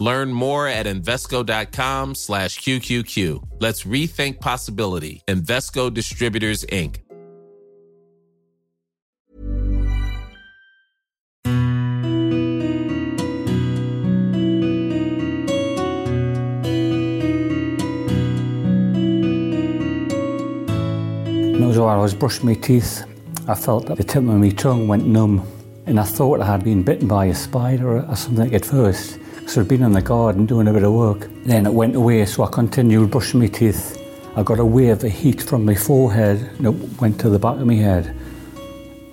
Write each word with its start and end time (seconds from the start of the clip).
Learn 0.00 0.32
more 0.32 0.66
at 0.66 0.86
Invesco.com 0.86 2.14
slash 2.14 2.58
QQQ. 2.58 3.46
Let's 3.60 3.84
rethink 3.84 4.40
possibility. 4.40 5.22
Invesco 5.28 5.92
Distributors, 5.92 6.64
Inc. 6.64 6.96
While 21.80 21.98
I 21.98 22.02
was 22.02 22.14
brushing 22.14 22.46
my 22.46 22.54
teeth, 22.54 23.04
I 23.48 23.54
felt 23.54 23.86
that 23.86 23.96
the 23.96 24.04
tip 24.04 24.18
of 24.18 24.24
my 24.24 24.50
tongue 24.50 24.86
went 24.86 25.06
numb. 25.06 25.46
And 25.86 25.98
I 25.98 26.04
thought 26.04 26.40
I 26.40 26.46
had 26.46 26.62
been 26.62 26.82
bitten 26.82 27.08
by 27.08 27.24
a 27.26 27.34
spider 27.34 28.04
or 28.04 28.16
something 28.16 28.54
at 28.54 28.64
first. 28.64 29.18
I'd 29.58 29.66
been 29.66 29.82
in 29.82 29.92
the 29.92 30.00
garden 30.00 30.46
doing 30.46 30.68
a 30.68 30.72
bit 30.72 30.84
of 30.84 30.92
work. 30.92 31.28
Then 31.44 31.66
it 31.66 31.74
went 31.74 31.96
away, 31.96 32.24
so 32.24 32.44
I 32.44 32.48
continued 32.50 33.10
brushing 33.10 33.40
my 33.40 33.48
teeth. 33.48 34.00
I 34.36 34.44
got 34.44 34.60
a 34.60 34.64
wave 34.64 35.02
of 35.02 35.10
heat 35.10 35.42
from 35.42 35.64
my 35.64 35.74
forehead 35.74 36.38
and 36.58 36.66
it 36.68 37.00
went 37.00 37.18
to 37.20 37.30
the 37.30 37.38
back 37.38 37.56
of 37.56 37.66
my 37.66 37.74
head. 37.74 38.14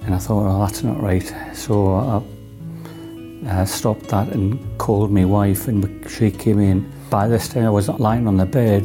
And 0.03 0.13
I 0.13 0.19
thought, 0.19 0.45
oh, 0.47 0.59
that's 0.59 0.83
not 0.83 1.01
right. 1.01 1.33
So 1.55 1.95
I 3.47 3.49
uh, 3.49 3.65
stopped 3.65 4.09
that 4.09 4.27
and 4.29 4.59
called 4.77 5.11
my 5.11 5.25
wife 5.25 5.67
and 5.67 6.07
she 6.09 6.29
came 6.29 6.59
in. 6.59 6.91
By 7.09 7.27
this 7.27 7.49
time 7.49 7.65
I 7.65 7.71
was 7.71 7.89
lying 7.89 8.27
on 8.27 8.37
the 8.37 8.45
bed, 8.45 8.83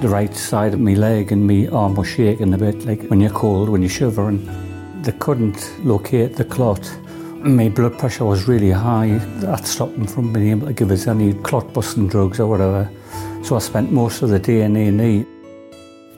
the 0.00 0.08
right 0.08 0.34
side 0.34 0.74
of 0.74 0.80
my 0.80 0.94
leg 0.94 1.30
and 1.30 1.46
my 1.46 1.68
arm 1.68 1.94
was 1.94 2.08
shaking 2.08 2.52
a 2.54 2.58
bit, 2.58 2.84
like 2.86 3.02
when 3.04 3.20
you're 3.20 3.30
cold, 3.30 3.68
when 3.68 3.82
you 3.82 3.88
shiver. 3.88 4.28
And 4.28 5.04
they 5.04 5.12
couldn't 5.12 5.84
locate 5.84 6.34
the 6.34 6.44
clot. 6.44 6.80
my 7.40 7.68
blood 7.68 7.98
pressure 7.98 8.24
was 8.24 8.48
really 8.48 8.70
high. 8.70 9.18
That 9.40 9.66
stopped 9.66 9.94
them 9.94 10.06
from 10.06 10.32
being 10.32 10.48
able 10.48 10.66
to 10.66 10.72
give 10.72 10.90
us 10.90 11.06
any 11.06 11.32
clot 11.34 11.72
busting 11.72 12.08
drugs 12.08 12.40
or 12.40 12.46
whatever. 12.46 12.90
So 13.44 13.56
I 13.56 13.60
spent 13.60 13.92
most 13.92 14.22
of 14.22 14.30
the 14.30 14.38
day 14.38 14.62
in 14.62 14.76
A&E. 14.76 15.24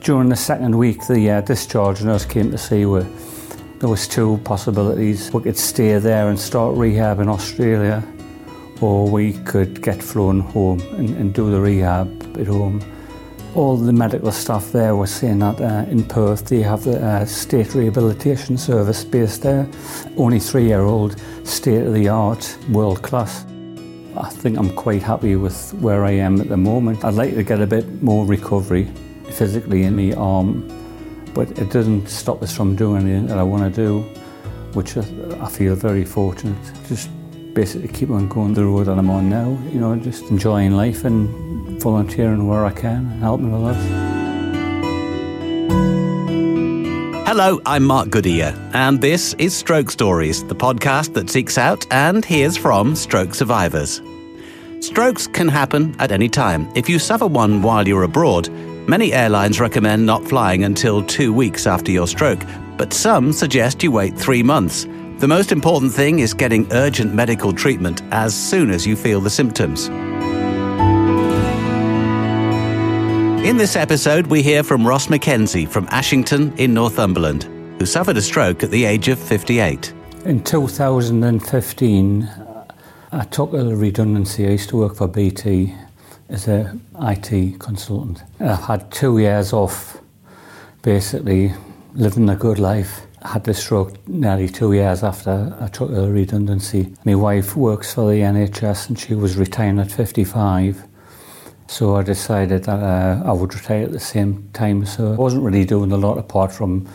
During 0.00 0.30
the 0.30 0.36
second 0.36 0.76
week, 0.76 1.06
the 1.06 1.30
uh, 1.30 1.41
discharge 1.42 2.02
nurse 2.02 2.24
came 2.24 2.50
to 2.50 2.58
see 2.58 2.86
where 2.86 3.06
there 3.80 3.88
was 3.88 4.08
two 4.08 4.38
possibilities. 4.44 5.30
We 5.32 5.42
could 5.42 5.58
stay 5.58 5.98
there 5.98 6.28
and 6.30 6.38
start 6.38 6.76
rehab 6.76 7.20
in 7.20 7.28
Australia, 7.28 8.02
or 8.80 9.08
we 9.08 9.34
could 9.44 9.82
get 9.82 10.02
flown 10.02 10.41
home 10.41 10.80
and, 10.94 11.10
and 11.10 11.34
do 11.34 11.50
the 11.50 11.60
rehab 11.60 12.38
at 12.38 12.46
home. 12.46 12.80
All 13.56 13.77
the 13.77 13.93
medical 13.93 14.31
staff 14.31 14.70
there 14.70 14.95
were 14.95 15.09
saying 15.09 15.41
that 15.41 15.61
uh, 15.61 15.91
in 15.91 16.05
Perth 16.05 16.47
they 16.47 16.62
have 16.62 16.84
the 16.84 17.05
uh, 17.05 17.25
state 17.25 17.75
rehabilitation 17.75 18.56
service 18.56 19.03
based 19.03 19.43
there. 19.43 19.69
Only 20.17 20.39
three 20.39 20.69
year 20.69 20.83
old, 20.83 21.20
state 21.43 21.83
of 21.83 21.93
the 21.93 22.09
art, 22.09 22.56
world 22.71 23.03
class. 23.03 23.45
I 24.17 24.28
think 24.28 24.56
I'm 24.56 24.73
quite 24.77 25.03
happy 25.03 25.34
with 25.34 25.75
where 25.75 26.05
I 26.05 26.12
am 26.12 26.41
at 26.41 26.48
the 26.48 26.56
moment. 26.56 27.05
I'd 27.05 27.15
like 27.15 27.34
to 27.34 27.43
get 27.43 27.61
a 27.61 27.67
bit 27.67 28.03
more 28.03 28.25
recovery 28.25 28.89
physically 29.31 29.83
in 29.83 29.97
my 29.97 30.12
arm, 30.17 30.69
but 31.34 31.51
it 31.59 31.71
doesn't 31.71 32.09
stop 32.09 32.43
us 32.43 32.56
from 32.56 32.77
doing 32.77 33.03
anything 33.03 33.27
that 33.27 33.39
I 33.39 33.43
want 33.43 33.75
to 33.75 33.83
do, 33.84 34.03
which 34.75 34.97
I 34.97 35.48
feel 35.48 35.75
very 35.75 36.05
fortunate. 36.05 36.56
Just 36.87 37.10
basically 37.55 37.88
keep 37.88 38.11
on 38.11 38.28
going 38.28 38.55
the 38.55 38.65
road 38.65 38.84
that 38.84 38.99
I'm 38.99 39.11
on 39.11 39.28
now, 39.28 39.59
you 39.72 39.81
know, 39.81 39.97
just 39.97 40.31
enjoying 40.31 40.72
life 40.72 41.05
and 41.05 41.81
volunteering 41.81 42.47
where 42.47 42.65
I 42.65 42.72
can 42.72 43.06
and 43.11 43.21
helping 43.21 43.53
others. 43.53 43.77
Hello, 47.27 47.60
I'm 47.65 47.84
Mark 47.84 48.10
Goodyear, 48.10 48.55
and 48.75 49.00
this 49.00 49.34
is 49.34 49.55
Stroke 49.55 49.91
Stories, 49.91 50.44
the 50.44 50.55
podcast 50.55 51.15
that 51.15 51.31
seeks 51.31 51.59
out 51.59 51.87
and 51.93 52.25
hears 52.25 52.56
from 52.56 52.97
stroke 52.97 53.34
survivors. 53.34 54.03
Strokes 54.81 55.27
can 55.27 55.49
happen 55.49 55.94
at 55.99 56.10
any 56.12 56.28
time. 56.28 56.71
If 56.75 56.89
you 56.89 56.99
suffer 56.99 57.27
one 57.27 57.62
while 57.62 57.87
you're 57.87 58.03
abroad, 58.03 58.49
many 58.89 59.12
airlines 59.12 59.60
recommend 59.60 60.06
not 60.06 60.27
flying 60.27 60.65
until 60.65 61.05
two 61.05 61.33
weeks 61.33 61.66
after 61.66 61.93
your 61.93 62.09
stroke, 62.09 62.41
but 62.77 62.93
some 62.93 63.33
suggest 63.33 63.83
you 63.83 63.93
wait 63.93 64.16
three 64.16 64.43
months. 64.43 64.87
The 65.20 65.28
most 65.28 65.53
important 65.53 65.92
thing 65.92 66.20
is 66.20 66.32
getting 66.32 66.66
urgent 66.72 67.12
medical 67.12 67.53
treatment 67.53 68.00
as 68.10 68.34
soon 68.34 68.70
as 68.70 68.86
you 68.86 68.97
feel 68.97 69.20
the 69.20 69.28
symptoms. 69.28 69.88
In 73.47 73.59
this 73.59 73.76
episode, 73.76 74.28
we 74.28 74.41
hear 74.41 74.62
from 74.62 74.86
Ross 74.86 75.10
Mackenzie 75.10 75.66
from 75.66 75.86
Ashington 75.91 76.56
in 76.56 76.72
Northumberland, 76.72 77.42
who 77.78 77.84
suffered 77.84 78.16
a 78.16 78.22
stroke 78.22 78.62
at 78.62 78.70
the 78.70 78.86
age 78.86 79.09
of 79.09 79.19
58. 79.19 79.92
In 80.25 80.42
2015, 80.42 82.30
I 83.12 83.25
took 83.25 83.53
a 83.53 83.76
redundancy. 83.76 84.47
I 84.47 84.53
used 84.53 84.70
to 84.70 84.78
work 84.78 84.97
for 84.97 85.06
BT 85.06 85.75
as 86.30 86.48
a 86.48 86.80
IT 86.98 87.59
consultant. 87.60 88.22
I've 88.41 88.60
had 88.60 88.91
two 88.91 89.19
years 89.19 89.53
off, 89.53 89.98
basically 90.80 91.53
living 91.92 92.30
a 92.30 92.36
good 92.36 92.59
life. 92.59 93.03
I 93.22 93.28
had 93.28 93.44
the 93.44 93.53
stroke 93.53 94.08
nearly 94.08 94.48
two 94.48 94.72
years 94.72 95.03
after 95.03 95.54
I 95.60 95.69
took 95.69 95.91
a 95.91 96.10
redundancy. 96.10 96.94
My 97.04 97.14
wife 97.14 97.54
works 97.54 97.92
for 97.92 98.10
the 98.10 98.20
NHS 98.20 98.88
and 98.88 98.98
she 98.98 99.14
was 99.14 99.36
retiring 99.36 99.78
at 99.78 99.92
55. 99.92 100.82
So 101.66 101.97
I 101.97 102.03
decided 102.03 102.64
that 102.64 102.80
uh, 102.80 103.22
I 103.25 103.32
would 103.32 103.54
retire 103.54 103.84
at 103.84 103.92
the 103.92 104.00
same 104.00 104.48
time. 104.54 104.86
So 104.86 105.12
I 105.12 105.16
wasn't 105.16 105.42
really 105.42 105.66
doing 105.66 105.92
a 105.92 105.98
lot 105.98 106.16
apart 106.16 106.50
from 106.50 106.88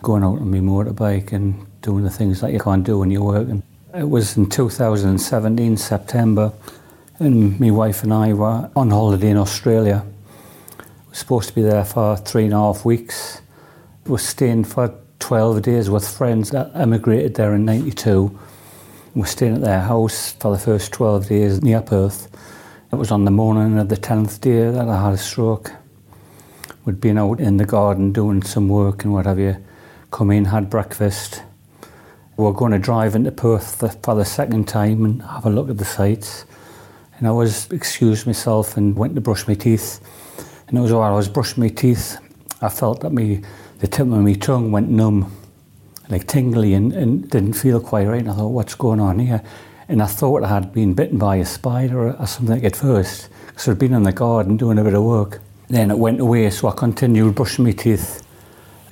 going 0.00 0.24
out 0.24 0.40
on 0.40 0.50
my 0.50 0.58
motorbike 0.58 1.32
and 1.32 1.66
doing 1.82 2.02
the 2.02 2.10
things 2.10 2.40
that 2.40 2.52
you 2.52 2.58
can't 2.58 2.84
do 2.84 2.98
when 2.98 3.10
you're 3.10 3.22
working. 3.22 3.62
It 3.94 4.08
was 4.08 4.38
in 4.38 4.48
2017, 4.48 5.76
September, 5.76 6.52
and 7.18 7.60
my 7.60 7.70
wife 7.70 8.02
and 8.02 8.14
I 8.14 8.32
were 8.32 8.70
on 8.74 8.90
holiday 8.90 9.28
in 9.28 9.36
Australia. 9.36 10.02
We 10.78 10.84
were 11.10 11.14
supposed 11.14 11.50
to 11.50 11.54
be 11.54 11.62
there 11.62 11.84
for 11.84 12.16
three 12.16 12.44
and 12.44 12.54
a 12.54 12.56
half 12.56 12.86
weeks. 12.86 13.42
We 14.06 14.12
were 14.12 14.18
staying 14.18 14.64
for 14.64 15.01
12 15.22 15.62
days 15.62 15.88
with 15.88 16.06
friends 16.06 16.50
that 16.50 16.72
emigrated 16.74 17.36
there 17.36 17.54
in 17.54 17.64
92. 17.64 18.36
We 19.14 19.20
were 19.20 19.26
staying 19.26 19.54
at 19.54 19.60
their 19.60 19.80
house 19.80 20.32
for 20.32 20.50
the 20.50 20.58
first 20.58 20.92
12 20.92 21.28
days 21.28 21.62
near 21.62 21.80
Perth. 21.80 22.28
It 22.90 22.96
was 22.96 23.12
on 23.12 23.24
the 23.24 23.30
morning 23.30 23.78
of 23.78 23.88
the 23.88 23.96
10th 23.96 24.40
day 24.40 24.68
that 24.68 24.88
I 24.88 25.00
had 25.00 25.14
a 25.14 25.16
stroke. 25.16 25.70
We'd 26.84 27.00
been 27.00 27.18
out 27.18 27.38
in 27.38 27.56
the 27.56 27.64
garden 27.64 28.12
doing 28.12 28.42
some 28.42 28.68
work 28.68 29.04
and 29.04 29.12
what 29.12 29.26
have 29.26 29.38
you. 29.38 29.64
Come 30.10 30.32
in, 30.32 30.46
had 30.46 30.68
breakfast. 30.68 31.44
We 32.36 32.42
were 32.42 32.52
going 32.52 32.72
to 32.72 32.80
drive 32.80 33.14
into 33.14 33.30
Perth 33.30 33.76
for 33.76 34.14
the 34.16 34.24
second 34.24 34.66
time 34.66 35.04
and 35.04 35.22
have 35.22 35.46
a 35.46 35.50
look 35.50 35.70
at 35.70 35.78
the 35.78 35.84
sights. 35.84 36.46
And 37.18 37.28
I 37.28 37.30
was 37.30 37.70
excused 37.70 38.26
myself 38.26 38.76
and 38.76 38.96
went 38.96 39.14
to 39.14 39.20
brush 39.20 39.46
my 39.46 39.54
teeth. 39.54 40.00
And 40.66 40.76
it 40.76 40.80
was 40.80 40.92
while 40.92 41.12
I 41.12 41.16
was 41.16 41.28
brushing 41.28 41.62
my 41.62 41.68
teeth, 41.68 42.18
I 42.60 42.68
felt 42.68 43.02
that 43.02 43.12
me, 43.12 43.42
the 43.82 43.88
tip 43.88 44.02
of 44.02 44.22
my 44.22 44.32
tongue 44.34 44.70
went 44.70 44.88
numb, 44.88 45.32
like 46.08 46.28
tingly, 46.28 46.72
and, 46.72 46.92
and 46.92 47.28
didn't 47.28 47.54
feel 47.54 47.80
quite 47.80 48.06
right. 48.06 48.20
And 48.20 48.30
I 48.30 48.34
thought, 48.34 48.52
what's 48.52 48.76
going 48.76 49.00
on 49.00 49.18
here? 49.18 49.42
And 49.88 50.00
I 50.00 50.06
thought 50.06 50.44
I 50.44 50.48
had 50.50 50.72
been 50.72 50.94
bitten 50.94 51.18
by 51.18 51.36
a 51.36 51.44
spider 51.44 52.14
or 52.14 52.26
something 52.28 52.64
at 52.64 52.76
first, 52.76 53.28
because 53.48 53.68
I'd 53.68 53.80
been 53.80 53.92
in 53.92 54.04
the 54.04 54.12
garden 54.12 54.56
doing 54.56 54.78
a 54.78 54.84
bit 54.84 54.94
of 54.94 55.02
work. 55.02 55.40
Then 55.66 55.90
it 55.90 55.98
went 55.98 56.20
away, 56.20 56.48
so 56.50 56.68
I 56.68 56.76
continued 56.76 57.34
brushing 57.34 57.64
my 57.64 57.72
teeth. 57.72 58.24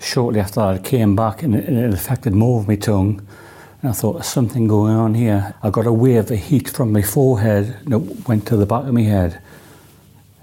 Shortly 0.00 0.40
after 0.40 0.56
that, 0.56 0.76
it 0.78 0.84
came 0.84 1.14
back 1.14 1.44
and 1.44 1.54
it, 1.54 1.68
it 1.68 1.94
affected 1.94 2.34
more 2.34 2.58
of 2.58 2.66
my 2.66 2.74
tongue. 2.74 3.24
And 3.82 3.90
I 3.90 3.92
thought, 3.92 4.14
there's 4.14 4.26
something 4.26 4.66
going 4.66 4.96
on 4.96 5.14
here. 5.14 5.54
I 5.62 5.70
got 5.70 5.86
a 5.86 5.92
wave 5.92 6.32
of 6.32 6.36
heat 6.36 6.68
from 6.68 6.92
my 6.92 7.02
forehead 7.02 7.76
and 7.84 7.94
it 7.94 8.28
went 8.28 8.44
to 8.48 8.56
the 8.56 8.66
back 8.66 8.86
of 8.86 8.92
my 8.92 9.02
head. 9.02 9.40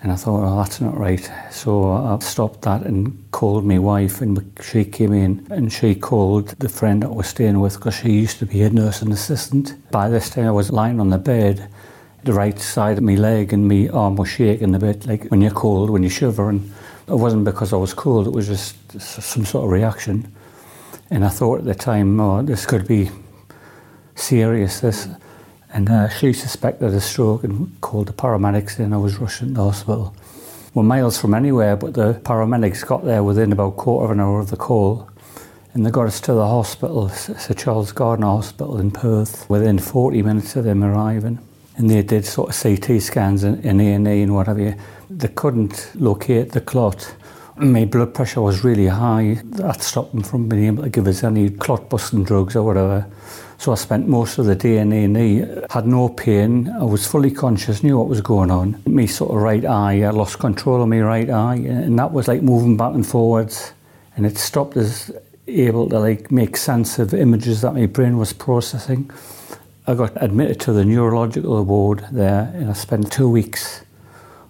And 0.04 0.12
I 0.12 0.16
thought, 0.16 0.44
oh, 0.46 0.58
that's 0.58 0.80
not 0.80 0.96
right. 0.96 1.30
So 1.50 1.92
I 1.92 2.20
stopped 2.20 2.62
that 2.62 2.84
and 2.84 3.32
called 3.32 3.66
my 3.66 3.80
wife, 3.80 4.22
and 4.22 4.40
she 4.62 4.86
came 4.86 5.12
in 5.12 5.48
and 5.50 5.74
she 5.74 5.96
called 5.96 6.50
the 6.60 6.70
friend 6.70 7.02
that 7.02 7.08
I 7.08 7.12
was 7.12 7.28
staying 7.28 7.60
with 7.60 7.76
because 7.76 7.96
she 7.96 8.12
used 8.12 8.38
to 8.40 8.46
be 8.46 8.62
a 8.62 8.70
nursing 8.70 9.12
assistant. 9.12 9.76
By 9.92 10.10
this 10.10 10.30
time, 10.30 10.46
I 10.46 10.52
was 10.52 10.72
lying 10.72 11.00
on 11.00 11.10
the 11.10 11.18
bed, 11.18 11.68
the 12.24 12.34
right 12.34 12.60
side 12.60 13.00
of 13.00 13.04
my 13.04 13.16
leg, 13.16 13.54
and 13.54 13.68
my 13.68 13.90
arm 13.92 14.18
was 14.18 14.30
shaking 14.30 14.76
a 14.76 14.80
bit, 14.80 15.08
like 15.08 15.26
when 15.30 15.42
you're 15.42 15.52
cold, 15.52 15.90
when 15.90 16.04
you 16.04 16.10
shiver. 16.10 16.50
And 16.50 16.72
it 17.08 17.16
wasn't 17.16 17.46
because 17.46 17.74
I 17.74 17.78
was 17.78 17.94
cold, 17.96 18.28
it 18.28 18.34
was 18.34 18.48
just 18.48 19.02
some 19.02 19.46
sort 19.46 19.66
of 19.66 19.72
reaction. 19.72 20.32
And 21.10 21.26
I 21.26 21.30
thought 21.30 21.60
at 21.60 21.66
the 21.66 21.76
time, 21.76 22.20
oh, 22.20 22.44
this 22.44 22.66
could 22.68 22.88
be 22.88 23.10
serious, 24.14 24.80
this. 24.80 25.08
And 25.74 25.90
uh, 25.90 26.10
she 26.10 26.34
suspected 26.34 26.94
a 26.94 27.02
stroke 27.02 27.44
and 27.44 27.80
called 27.82 28.08
the 28.08 28.14
paramedics 28.14 28.80
in. 28.80 28.94
I 28.94 28.98
was 28.98 29.18
rushed 29.18 29.40
to 29.40 29.46
the 29.46 29.64
hospital. 29.64 30.16
were 30.74 30.84
miles 30.84 31.18
from 31.18 31.34
anywhere, 31.34 31.76
but 31.76 31.94
the 31.94 32.14
paramedics 32.14 32.86
got 32.86 33.04
there 33.04 33.24
within 33.24 33.52
about 33.52 33.74
a 33.74 33.76
quarter 33.76 34.06
of 34.06 34.12
an 34.12 34.20
hour 34.20 34.40
of 34.40 34.50
the 34.50 34.58
call. 34.58 35.10
And 35.74 35.86
they 35.86 35.92
got 35.92 36.08
us 36.08 36.22
to 36.22 36.34
the 36.34 36.48
hospital, 36.48 37.10
Sir 37.10 37.54
Charles 37.54 37.92
Gairdner 37.94 38.24
Hospital 38.24 38.80
in 38.80 38.92
Perth, 38.92 39.48
within 39.50 39.78
40 39.78 40.24
minutes 40.24 40.56
of 40.56 40.64
them 40.64 40.84
arriving. 40.84 41.40
And 41.76 41.90
they 41.90 42.02
did 42.02 42.26
sort 42.26 42.50
of 42.50 42.60
CT 42.60 43.02
scans 43.02 43.44
in, 43.44 43.62
in 43.62 43.80
A&E 43.80 44.24
and 44.24 44.34
whatever. 44.34 44.76
They 45.10 45.28
couldn't 45.28 45.92
locate 45.94 46.54
the 46.54 46.62
clot. 46.62 47.14
My 47.58 47.86
blood 47.86 48.16
pressure 48.16 48.42
was 48.42 48.64
really 48.64 48.88
high. 48.88 49.42
That 49.44 49.84
stopped 49.84 50.14
them 50.14 50.24
from 50.24 50.50
being 50.50 50.66
able 50.66 50.84
to 50.84 50.90
give 50.90 51.06
us 51.06 51.24
any 51.24 51.50
clot 51.50 51.90
busting 51.90 52.24
drugs 52.24 52.56
or 52.56 52.64
whatever. 52.64 53.06
So 53.60 53.72
I 53.72 53.76
spent 53.76 54.08
most 54.08 54.38
of 54.38 54.46
the 54.46 54.56
day 54.56 54.78
in 54.78 54.94
A&E, 54.94 55.44
had 55.72 55.88
no 55.88 56.10
pain, 56.10 56.70
I 56.70 56.84
was 56.84 57.08
fully 57.08 57.32
conscious, 57.32 57.82
knew 57.84 57.98
what 57.98 58.08
was 58.08 58.22
going 58.22 58.52
on. 58.52 58.82
Me 58.86 59.08
sort 59.08 59.32
of 59.32 59.38
right 59.38 59.66
eye, 59.66 60.04
I 60.04 60.12
lost 60.12 60.38
control 60.38 60.84
of 60.84 60.90
my 60.90 61.02
right 61.02 61.30
eye 61.30 61.56
and 61.56 61.98
that 61.98 62.12
was 62.12 62.28
like 62.28 62.44
moving 62.44 62.78
back 62.78 62.94
and 62.94 63.06
forwards 63.06 63.74
and 64.16 64.28
it 64.28 64.38
stopped 64.38 64.78
us 64.78 65.10
able 65.48 65.90
to 65.90 66.00
like 66.00 66.32
make 66.32 66.56
sense 66.56 67.00
of 67.00 67.16
images 67.16 67.62
that 67.62 67.74
my 67.74 67.88
brain 67.88 68.18
was 68.18 68.32
processing. 68.32 69.10
I 69.88 69.96
got 69.96 70.12
admitted 70.22 70.60
to 70.62 70.74
the 70.74 70.86
neurological 70.86 71.64
ward 71.64 72.06
there 72.12 72.52
and 72.54 72.70
I 72.70 72.74
spent 72.74 73.12
two 73.12 73.30
weeks 73.30 73.82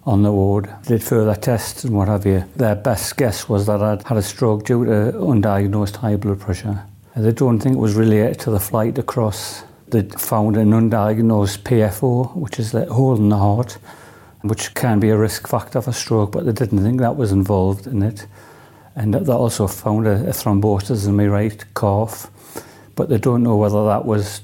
on 0.04 0.22
the 0.22 0.32
ward, 0.32 0.68
did 0.86 1.02
further 1.02 1.34
tests 1.34 1.84
and 1.84 1.94
what 1.94 2.08
have 2.08 2.26
you. 2.26 2.44
Their 2.56 2.74
best 2.74 3.16
guess 3.16 3.48
was 3.48 3.66
that 3.66 3.82
I'd 3.82 4.02
had 4.02 4.18
a 4.18 4.22
stroke 4.22 4.64
due 4.64 4.84
to 4.84 5.12
undiagnosed 5.16 5.96
high 5.96 6.16
blood 6.16 6.40
pressure. 6.40 6.84
They 7.18 7.32
don't 7.32 7.58
think 7.58 7.74
it 7.74 7.80
was 7.80 7.96
related 7.96 8.38
to 8.40 8.52
the 8.52 8.60
flight 8.60 8.96
across. 8.96 9.64
They 9.88 10.02
found 10.02 10.56
an 10.56 10.70
undiagnosed 10.70 11.64
PFO, 11.64 12.36
which 12.36 12.60
is 12.60 12.72
a 12.74 12.86
hole 12.86 13.16
in 13.16 13.28
the 13.28 13.36
heart, 13.36 13.72
which 14.42 14.72
can 14.74 15.00
be 15.00 15.08
a 15.08 15.16
risk 15.16 15.48
factor 15.48 15.82
for 15.82 15.90
stroke, 15.90 16.30
but 16.30 16.46
they 16.46 16.52
didn't 16.52 16.84
think 16.84 17.00
that 17.00 17.16
was 17.16 17.32
involved 17.32 17.88
in 17.88 18.04
it. 18.04 18.28
And 18.94 19.14
they 19.14 19.32
also 19.32 19.66
found 19.66 20.06
a, 20.06 20.28
a 20.28 20.32
thrombosis 20.32 21.08
in 21.08 21.16
my 21.16 21.26
right 21.26 21.64
calf, 21.74 22.30
but 22.94 23.08
they 23.08 23.18
don't 23.18 23.42
know 23.42 23.56
whether 23.56 23.84
that 23.86 24.04
was 24.04 24.40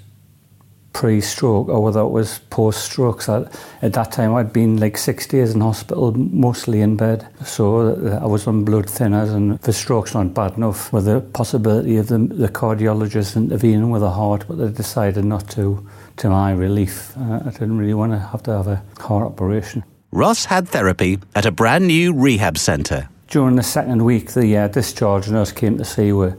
pre-stroke 0.94 1.69
or 1.69 1.82
whether 1.82 2.00
it 2.00 2.08
was 2.08 2.38
post-stroke. 2.49 3.20
So 3.20 3.46
at 3.82 3.93
that 3.93 4.12
time, 4.12 4.35
I'd 4.35 4.52
been 4.52 4.79
like 4.79 4.96
six 4.96 5.26
days 5.26 5.55
in 5.55 5.61
hospital, 5.61 6.12
mostly 6.12 6.81
in 6.81 6.96
bed. 6.96 7.29
So 7.44 7.88
uh, 7.88 8.20
I 8.23 8.26
was 8.26 8.46
on 8.46 8.64
blood 8.64 8.87
thinners, 8.87 9.35
and 9.35 9.58
the 9.58 9.73
stroke's 9.73 10.14
not 10.14 10.32
bad 10.32 10.56
enough 10.56 10.93
with 10.93 11.05
the 11.05 11.20
possibility 11.20 11.99
of 11.99 12.06
the, 12.06 12.19
the 12.19 12.49
cardiologist 12.49 13.37
intervening 13.37 13.91
with 13.91 14.00
the 14.00 14.11
heart, 14.11 14.46
but 14.49 14.56
they 14.56 14.70
decided 14.70 15.25
not 15.26 15.50
to. 15.50 15.87
To 16.19 16.29
my 16.31 16.52
relief, 16.52 17.12
uh, 17.17 17.40
I 17.44 17.50
didn't 17.50 17.76
really 17.76 17.93
want 17.93 18.12
to 18.12 18.19
have 18.20 18.44
to 18.44 18.52
have 18.52 18.69
a 18.69 18.81
heart 19.00 19.26
operation. 19.26 19.82
Ross 20.12 20.44
had 20.44 20.69
therapy 20.69 21.19
at 21.35 21.44
a 21.44 21.50
brand 21.50 21.88
new 21.88 22.14
rehab 22.14 22.56
centre. 22.56 23.08
During 23.26 23.56
the 23.56 23.64
second 23.64 24.05
week, 24.05 24.32
the 24.32 24.56
uh, 24.56 24.69
discharge 24.69 25.29
nurse 25.29 25.50
came 25.50 25.76
to 25.79 25.85
see 25.85 26.12
where 26.12 26.37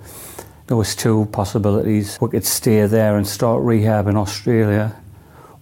there 0.67 0.77
was 0.77 0.95
two 0.95 1.27
possibilities. 1.31 2.17
We 2.19 2.29
could 2.29 2.45
stay 2.45 2.87
there 2.87 3.17
and 3.17 3.27
start 3.27 3.63
rehab 3.63 4.07
in 4.07 4.17
Australia, 4.17 4.95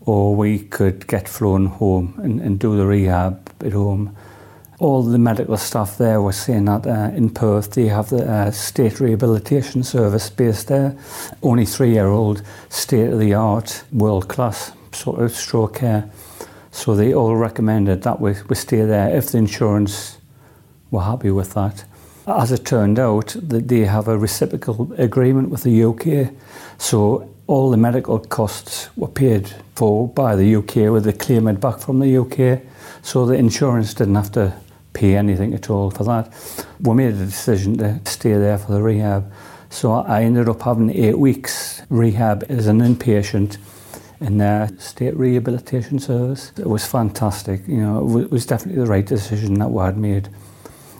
or 0.01 0.35
we 0.35 0.59
could 0.59 1.07
get 1.07 1.27
flown 1.27 1.65
home 1.65 2.19
and, 2.23 2.41
and 2.41 2.59
do 2.59 2.77
the 2.77 2.85
rehab 2.85 3.49
at 3.63 3.73
home. 3.73 4.15
All 4.79 5.03
the 5.03 5.17
medical 5.17 5.55
staff 5.57 5.97
there 5.97 6.21
were 6.21 6.33
saying 6.33 6.65
that 6.65 6.87
uh, 6.87 7.15
in 7.15 7.29
Perth 7.29 7.71
they 7.71 7.87
have 7.87 8.09
the 8.09 8.29
uh, 8.29 8.51
state 8.51 8.99
rehabilitation 8.99 9.83
service 9.83 10.29
based 10.29 10.67
there. 10.67 10.97
Only 11.41 11.65
three-year-old, 11.65 12.41
state-of-the-art, 12.69 13.83
world-class 13.91 14.71
sort 14.91 15.21
of 15.21 15.31
stroke 15.31 15.75
care. 15.75 16.09
So 16.71 16.95
they 16.95 17.13
all 17.13 17.35
recommended 17.35 18.01
that 18.03 18.19
we, 18.19 18.35
we 18.49 18.55
stay 18.55 18.83
there 18.83 19.15
if 19.15 19.31
the 19.31 19.37
insurance 19.37 20.17
were 20.91 21.03
happy 21.03 21.31
with 21.31 21.53
that. 21.53 21.85
As 22.25 22.53
it 22.53 22.63
turned 22.63 22.99
out, 22.99 23.35
that 23.41 23.67
they 23.67 23.81
have 23.81 24.07
a 24.07 24.17
reciprocal 24.17 24.93
agreement 24.97 25.49
with 25.49 25.63
the 25.63 25.83
UK, 25.83 26.33
so 26.77 27.29
all 27.47 27.69
the 27.69 27.75
medical 27.75 28.17
costs 28.17 28.89
were 28.95 29.09
paid 29.09 29.53
for 29.75 30.07
by 30.07 30.37
the 30.37 30.55
UK 30.55 30.89
with 30.89 31.03
the 31.03 31.11
claimant 31.11 31.59
back 31.59 31.79
from 31.79 31.99
the 31.99 32.17
UK, 32.17 32.61
so 33.01 33.25
the 33.25 33.33
insurance 33.33 33.93
didn't 33.93 34.15
have 34.15 34.31
to 34.31 34.53
pay 34.93 35.17
anything 35.17 35.53
at 35.53 35.69
all 35.69 35.91
for 35.91 36.05
that. 36.05 36.31
We 36.79 36.93
made 36.93 37.15
a 37.15 37.25
decision 37.25 37.77
to 37.79 37.99
stay 38.05 38.33
there 38.33 38.57
for 38.57 38.71
the 38.71 38.81
rehab, 38.81 39.29
so 39.69 39.91
I 39.91 40.23
ended 40.23 40.47
up 40.47 40.61
having 40.61 40.91
eight 40.91 41.19
weeks 41.19 41.81
rehab 41.89 42.45
as 42.47 42.67
an 42.67 42.79
inpatient 42.79 43.57
in 44.21 44.37
their 44.37 44.69
state 44.77 45.17
rehabilitation 45.17 45.99
service. 45.99 46.53
It 46.57 46.67
was 46.67 46.85
fantastic, 46.85 47.67
you 47.67 47.81
know, 47.81 48.17
it 48.17 48.31
was 48.31 48.45
definitely 48.45 48.81
the 48.81 48.89
right 48.89 49.05
decision 49.05 49.55
that 49.55 49.71
we 49.71 49.83
had 49.83 49.97
made. 49.97 50.29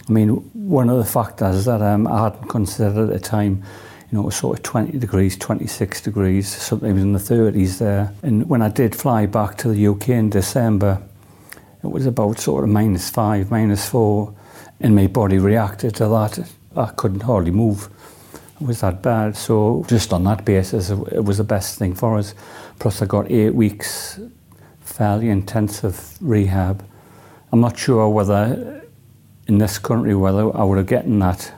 I 0.07 0.11
mean, 0.11 0.29
one 0.53 0.89
of 0.89 0.97
the 0.97 1.05
factors 1.05 1.65
that 1.65 1.81
um, 1.81 2.07
I 2.07 2.25
hadn't 2.25 2.49
considered 2.49 3.09
at 3.09 3.13
the 3.13 3.19
time, 3.19 3.63
you 4.11 4.17
know, 4.17 4.23
it 4.23 4.25
was 4.25 4.35
sort 4.35 4.59
of 4.59 4.63
20 4.63 4.97
degrees, 4.97 5.37
26 5.37 6.01
degrees, 6.01 6.47
sometimes 6.47 7.01
in 7.01 7.13
the 7.13 7.19
30s 7.19 7.77
there. 7.79 8.13
And 8.21 8.49
when 8.49 8.61
I 8.61 8.69
did 8.69 8.95
fly 8.95 9.25
back 9.25 9.57
to 9.59 9.69
the 9.69 9.87
UK 9.87 10.09
in 10.09 10.29
December, 10.29 11.01
it 11.83 11.87
was 11.87 12.05
about 12.05 12.39
sort 12.39 12.63
of 12.63 12.69
minus 12.69 13.09
five, 13.09 13.49
minus 13.49 13.87
four, 13.89 14.33
and 14.79 14.95
my 14.95 15.07
body 15.07 15.37
reacted 15.37 15.95
to 15.95 16.07
that. 16.09 16.49
I 16.75 16.87
couldn't 16.87 17.21
hardly 17.21 17.51
move. 17.51 17.89
It 18.59 18.67
was 18.67 18.81
that 18.81 19.01
bad. 19.01 19.37
So 19.37 19.85
just 19.87 20.11
on 20.11 20.25
that 20.25 20.43
basis, 20.43 20.89
it 20.89 21.23
was 21.23 21.37
the 21.37 21.43
best 21.43 21.79
thing 21.79 21.93
for 21.95 22.17
us. 22.17 22.35
Plus 22.79 23.01
I 23.01 23.05
got 23.05 23.31
eight 23.31 23.55
weeks 23.55 24.19
fairly 24.81 25.29
intensive 25.29 26.17
rehab. 26.21 26.85
I'm 27.51 27.61
not 27.61 27.77
sure 27.77 28.09
whether 28.09 28.82
in 29.47 29.57
this 29.57 29.77
country 29.79 30.15
whether 30.15 30.55
I 30.55 30.65
have 30.65 30.85
gotten 30.85 31.19
that. 31.19 31.53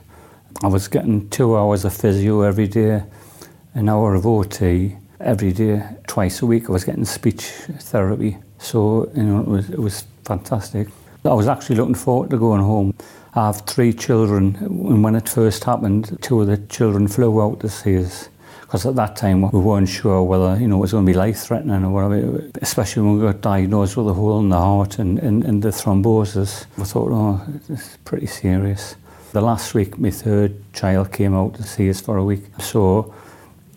I 0.63 0.67
was 0.67 0.87
getting 0.87 1.29
two 1.29 1.57
hours 1.57 1.85
of 1.85 1.93
physio 1.93 2.41
every 2.41 2.67
day, 2.67 3.03
an 3.73 3.89
hour 3.89 4.15
of 4.15 4.25
OT 4.25 4.95
every 5.19 5.51
day, 5.51 5.83
twice 6.07 6.41
a 6.41 6.45
week. 6.45 6.69
I 6.69 6.71
was 6.71 6.83
getting 6.83 7.05
speech 7.05 7.43
therapy, 7.79 8.37
so 8.57 9.11
you 9.15 9.23
know 9.23 9.41
it 9.41 9.47
was 9.47 9.69
it 9.69 9.79
was 9.79 10.05
fantastic. 10.23 10.87
I 11.25 11.33
was 11.33 11.47
actually 11.47 11.75
looking 11.77 11.95
forward 11.95 12.29
to 12.29 12.37
going 12.37 12.61
home. 12.61 12.93
I 13.33 13.47
have 13.47 13.61
three 13.61 13.91
children, 13.91 14.55
and 14.61 15.03
when 15.03 15.15
it 15.15 15.27
first 15.27 15.63
happened, 15.65 16.17
two 16.21 16.41
of 16.41 16.47
the 16.47 16.57
children 16.57 17.07
flew 17.07 17.41
out 17.41 17.59
to 17.61 17.69
see 17.69 17.97
us 17.97 18.29
because 18.65 18.85
at 18.85 18.95
that 18.95 19.15
time 19.15 19.41
we 19.51 19.59
weren't 19.59 19.87
sure 19.87 20.23
whether 20.23 20.59
you 20.59 20.67
know 20.67 20.77
it 20.77 20.81
was 20.81 20.91
going 20.91 21.05
to 21.05 21.11
be 21.11 21.15
life 21.15 21.37
threatening 21.37 21.85
or 21.85 21.91
whatever. 21.91 22.49
Especially 22.61 23.03
when 23.03 23.19
we 23.19 23.21
got 23.21 23.39
diagnosed 23.41 23.95
with 23.95 24.07
a 24.07 24.13
hole 24.13 24.39
in 24.39 24.49
the 24.49 24.57
heart 24.57 24.97
and, 24.97 25.19
and, 25.19 25.43
and 25.43 25.61
the 25.61 25.69
thrombosis, 25.69 26.65
we 26.77 26.83
thought, 26.83 27.11
oh, 27.11 27.41
it's 27.69 27.97
pretty 27.97 28.25
serious. 28.25 28.95
The 29.33 29.41
last 29.41 29.75
week, 29.75 29.99
my 29.99 30.09
third 30.09 30.55
child 30.73 31.11
came 31.11 31.35
out 31.35 31.53
to 31.55 31.63
see 31.63 31.89
us 31.89 32.01
for 32.01 32.17
a 32.17 32.23
week, 32.23 32.43
so 32.59 33.13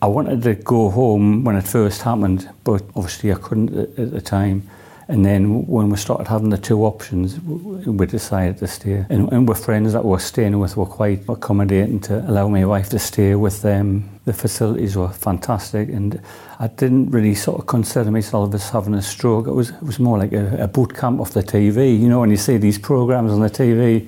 I 0.01 0.07
wanted 0.07 0.41
to 0.43 0.55
go 0.55 0.89
home 0.89 1.43
when 1.43 1.55
it 1.55 1.67
first 1.67 2.01
happened, 2.01 2.49
but 2.63 2.81
obviously 2.95 3.31
I 3.31 3.35
couldn't 3.35 3.99
at 3.99 4.11
the 4.11 4.21
time. 4.21 4.69
And 5.09 5.25
then 5.25 5.65
when 5.65 5.89
we 5.89 5.97
started 5.97 6.27
having 6.27 6.51
the 6.51 6.57
two 6.59 6.85
options, 6.85 7.39
we 7.39 8.05
decided 8.05 8.59
to 8.59 8.67
stay. 8.67 9.07
And, 9.09 9.33
and 9.33 9.49
with 9.49 9.65
friends 9.65 9.93
that 9.93 10.05
we 10.05 10.11
were 10.11 10.19
staying 10.19 10.59
with 10.59 10.77
were 10.77 10.85
quite 10.85 11.27
accommodating 11.27 11.99
to 12.01 12.19
allow 12.29 12.47
my 12.47 12.63
wife 12.63 12.89
to 12.89 12.99
stay 12.99 13.33
with 13.33 13.63
them. 13.63 14.07
The 14.25 14.33
facilities 14.33 14.95
were 14.95 15.09
fantastic 15.09 15.89
and 15.89 16.21
I 16.59 16.67
didn't 16.67 17.09
really 17.09 17.33
sort 17.33 17.59
of 17.59 17.65
consider 17.65 18.11
myself 18.11 18.53
as 18.53 18.69
having 18.69 18.93
a 18.93 19.01
stroke. 19.01 19.47
It 19.47 19.53
was, 19.53 19.71
it 19.71 19.81
was 19.81 19.97
more 19.97 20.19
like 20.19 20.31
a, 20.31 20.65
a 20.65 20.67
boot 20.67 20.95
camp 20.95 21.19
off 21.19 21.31
the 21.31 21.41
TV. 21.41 21.99
You 21.99 22.07
know, 22.07 22.19
when 22.19 22.29
you 22.29 22.37
see 22.37 22.57
these 22.57 22.77
programs 22.77 23.31
on 23.31 23.39
the 23.39 23.49
TV 23.49 24.07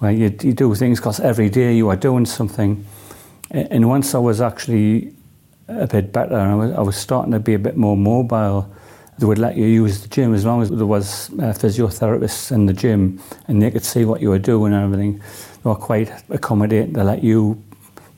where 0.00 0.12
you, 0.12 0.26
you 0.42 0.52
do 0.52 0.74
things 0.74 1.00
because 1.00 1.20
every 1.20 1.48
day 1.48 1.74
you 1.74 1.88
are 1.88 1.96
doing 1.96 2.26
something. 2.26 2.84
And 3.50 3.88
once 3.88 4.14
I 4.14 4.18
was 4.18 4.42
actually 4.42 5.14
a 5.68 5.86
bit 5.86 6.12
better 6.12 6.36
and 6.36 6.52
I 6.52 6.54
was, 6.54 6.72
I 6.72 6.80
was 6.82 6.96
starting 6.98 7.32
to 7.32 7.40
be 7.40 7.54
a 7.54 7.58
bit 7.58 7.78
more 7.78 7.96
mobile, 7.96 8.70
they 9.18 9.26
would 9.26 9.38
let 9.38 9.56
you 9.56 9.66
use 9.66 10.02
the 10.02 10.08
gym 10.08 10.34
as 10.34 10.44
long 10.44 10.62
as 10.62 10.70
there 10.70 10.86
was 10.86 11.30
uh, 11.34 11.52
physiotherapists 11.52 12.50
in 12.50 12.66
the 12.66 12.72
gym 12.72 13.20
and 13.48 13.62
they 13.62 13.70
could 13.70 13.84
see 13.84 14.04
what 14.04 14.20
you 14.20 14.30
were 14.30 14.38
doing 14.38 14.72
and 14.72 14.84
everything. 14.84 15.18
They 15.62 15.70
were 15.70 15.76
quite 15.76 16.10
accommodating 16.30 16.94
to 16.94 17.04
let 17.04 17.22
you 17.22 17.62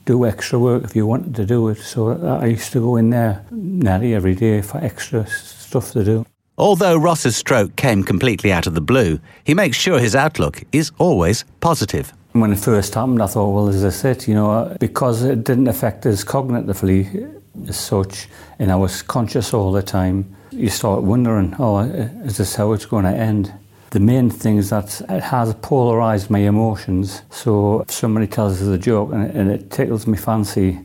do 0.05 0.25
extra 0.25 0.57
work 0.57 0.83
if 0.83 0.95
you 0.95 1.05
wanted 1.05 1.35
to 1.35 1.45
do 1.45 1.67
it. 1.67 1.77
So 1.77 2.11
I 2.41 2.47
used 2.47 2.71
to 2.71 2.79
go 2.79 2.95
in 2.95 3.09
there 3.09 3.45
nearly 3.51 4.15
every 4.15 4.35
day 4.35 4.61
for 4.61 4.77
extra 4.77 5.27
stuff 5.27 5.91
to 5.91 6.03
do. 6.03 6.25
Although 6.57 6.97
Ross's 6.97 7.37
stroke 7.37 7.75
came 7.75 8.03
completely 8.03 8.51
out 8.51 8.65
of 8.65 8.73
the 8.73 8.81
blue, 8.81 9.19
he 9.43 9.53
makes 9.53 9.77
sure 9.77 9.99
his 9.99 10.15
outlook 10.15 10.63
is 10.71 10.91
always 10.97 11.45
positive. 11.59 12.11
When 12.31 12.51
it 12.51 12.59
first 12.59 12.95
happened, 12.95 13.21
I 13.21 13.27
thought, 13.27 13.53
well, 13.53 13.69
as 13.69 13.85
I 13.85 13.89
said, 13.89 14.27
you 14.27 14.33
know, 14.33 14.75
because 14.79 15.23
it 15.23 15.43
didn't 15.43 15.67
affect 15.67 16.05
us 16.07 16.23
cognitively 16.23 17.41
as 17.67 17.77
such, 17.77 18.27
and 18.57 18.71
I 18.71 18.75
was 18.75 19.03
conscious 19.03 19.53
all 19.53 19.71
the 19.71 19.83
time, 19.83 20.35
you 20.51 20.69
start 20.69 21.03
wondering, 21.03 21.55
oh, 21.59 21.79
is 21.79 22.37
this 22.37 22.55
how 22.55 22.71
it's 22.73 22.85
going 22.85 23.05
to 23.05 23.11
end? 23.11 23.53
The 23.91 23.99
main 23.99 24.29
thing 24.29 24.57
is 24.57 24.69
that 24.69 25.01
it 25.09 25.23
has 25.23 25.53
polarised 25.55 26.29
my 26.29 26.39
emotions. 26.39 27.21
So 27.31 27.81
if 27.81 27.91
somebody 27.91 28.27
tells 28.27 28.61
us 28.61 28.67
a 28.67 28.77
joke 28.77 29.13
and 29.13 29.31
and 29.31 29.49
it 29.49 29.71
tickles 29.71 30.07
me 30.07 30.17
fancy, 30.17 30.79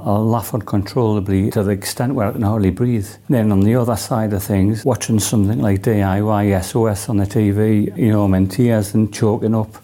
I'll 0.00 0.24
laugh 0.24 0.54
uncontrollably 0.54 1.50
to 1.50 1.62
the 1.64 1.70
extent 1.70 2.14
where 2.14 2.28
I 2.28 2.32
can 2.32 2.42
hardly 2.42 2.70
breathe. 2.70 3.08
Then 3.28 3.50
on 3.50 3.60
the 3.60 3.74
other 3.74 3.96
side 3.96 4.32
of 4.32 4.42
things, 4.42 4.84
watching 4.84 5.18
something 5.18 5.60
like 5.60 5.82
DIY 5.82 6.62
SOS 6.62 7.08
on 7.08 7.16
the 7.16 7.26
TV, 7.26 7.96
you 7.96 8.10
know, 8.10 8.24
I'm 8.24 8.34
in 8.34 8.48
tears 8.48 8.94
and 8.94 9.12
choking 9.12 9.54
up. 9.54 9.76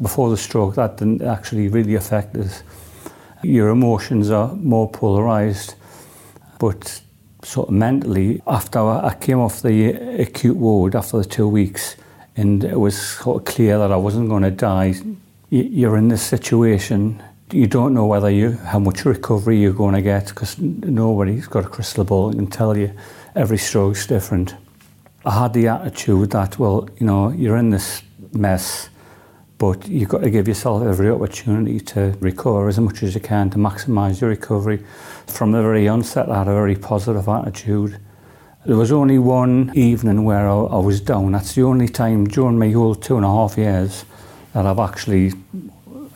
Before 0.00 0.30
the 0.30 0.36
stroke, 0.36 0.74
that 0.76 0.96
didn't 0.96 1.22
actually 1.22 1.68
really 1.68 1.94
affect 1.94 2.36
us. 2.36 2.62
Your 3.42 3.68
emotions 3.68 4.30
are 4.30 4.54
more 4.54 4.90
polarised, 4.90 5.74
but 6.58 7.00
sort 7.42 7.68
of 7.68 7.74
mentally, 7.74 8.40
after 8.46 8.78
I 8.78 9.14
came 9.20 9.40
off 9.40 9.62
the 9.62 9.92
acute 10.20 10.56
ward 10.56 10.94
after 10.94 11.18
the 11.18 11.24
two 11.24 11.48
weeks, 11.48 11.96
and 12.36 12.64
it 12.64 12.78
was 12.78 12.96
sort 13.00 13.42
of 13.42 13.54
clear 13.54 13.78
that 13.78 13.92
I 13.92 13.96
wasn't 13.96 14.28
going 14.28 14.42
to 14.42 14.50
die, 14.50 14.94
you're 15.50 15.96
in 15.98 16.08
this 16.08 16.22
situation 16.22 17.22
you 17.52 17.66
don't 17.66 17.92
know 17.92 18.06
whether 18.06 18.30
you 18.30 18.52
how 18.52 18.78
much 18.78 19.04
recovery 19.04 19.58
you're 19.58 19.72
going 19.72 19.94
to 19.94 20.02
get 20.02 20.28
because 20.28 20.58
nobody's 20.58 21.46
got 21.46 21.64
a 21.64 21.68
crystal 21.68 22.04
ball 22.04 22.30
and 22.30 22.38
can 22.38 22.46
tell 22.46 22.76
you 22.76 22.90
every 23.34 23.58
stroke's 23.58 24.06
different. 24.06 24.54
I 25.24 25.42
had 25.42 25.52
the 25.52 25.68
attitude 25.68 26.30
that 26.30 26.58
well, 26.58 26.88
you 26.98 27.06
know, 27.06 27.30
you're 27.30 27.58
in 27.58 27.70
this 27.70 28.02
mess, 28.32 28.88
but 29.62 29.86
you've 29.86 30.08
got 30.08 30.22
to 30.22 30.28
give 30.28 30.48
yourself 30.48 30.82
every 30.82 31.08
opportunity 31.08 31.78
to 31.78 32.12
recover 32.18 32.66
as 32.66 32.80
much 32.80 33.00
as 33.04 33.14
you 33.14 33.20
can 33.20 33.48
to 33.48 33.58
maximise 33.58 34.20
your 34.20 34.28
recovery. 34.28 34.84
From 35.28 35.52
the 35.52 35.62
very 35.62 35.86
onset, 35.86 36.28
I 36.28 36.38
had 36.38 36.48
a 36.48 36.52
very 36.52 36.74
positive 36.74 37.28
attitude. 37.28 37.96
There 38.66 38.76
was 38.76 38.90
only 38.90 39.20
one 39.20 39.70
evening 39.76 40.24
where 40.24 40.48
I, 40.48 40.54
I 40.54 40.78
was 40.78 41.00
down. 41.00 41.30
That's 41.30 41.54
the 41.54 41.62
only 41.62 41.86
time 41.86 42.26
during 42.26 42.58
my 42.58 42.72
whole 42.72 42.96
two 42.96 43.14
and 43.14 43.24
a 43.24 43.28
half 43.28 43.56
years 43.56 44.04
that 44.52 44.66
I've 44.66 44.80
actually 44.80 45.30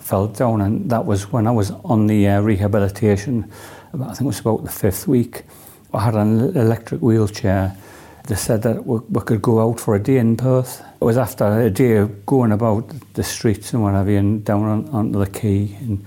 felt 0.00 0.36
down, 0.36 0.60
and 0.60 0.90
that 0.90 1.06
was 1.06 1.30
when 1.30 1.46
I 1.46 1.52
was 1.52 1.70
on 1.84 2.08
the 2.08 2.26
uh, 2.26 2.40
rehabilitation. 2.40 3.48
I 3.94 4.06
think 4.06 4.22
it 4.22 4.24
was 4.24 4.40
about 4.40 4.64
the 4.64 4.72
fifth 4.72 5.06
week. 5.06 5.44
I 5.94 6.00
had 6.00 6.16
an 6.16 6.56
electric 6.56 7.00
wheelchair. 7.00 7.76
They 8.26 8.34
said 8.34 8.62
that 8.62 8.84
we, 8.84 8.98
we 9.08 9.20
could 9.20 9.40
go 9.40 9.70
out 9.70 9.78
for 9.78 9.94
a 9.94 10.02
day 10.02 10.16
in 10.16 10.36
Perth. 10.36 10.82
It 10.98 11.04
was 11.04 11.18
after 11.18 11.60
a 11.60 11.68
day 11.68 11.96
of 11.96 12.24
going 12.24 12.52
about 12.52 12.90
the 13.12 13.22
streets 13.22 13.74
and 13.74 13.82
whatever, 13.82 14.10
and 14.16 14.42
down 14.42 14.64
on, 14.64 14.88
onto 14.88 15.18
the 15.18 15.30
quay 15.30 15.76
and 15.80 16.04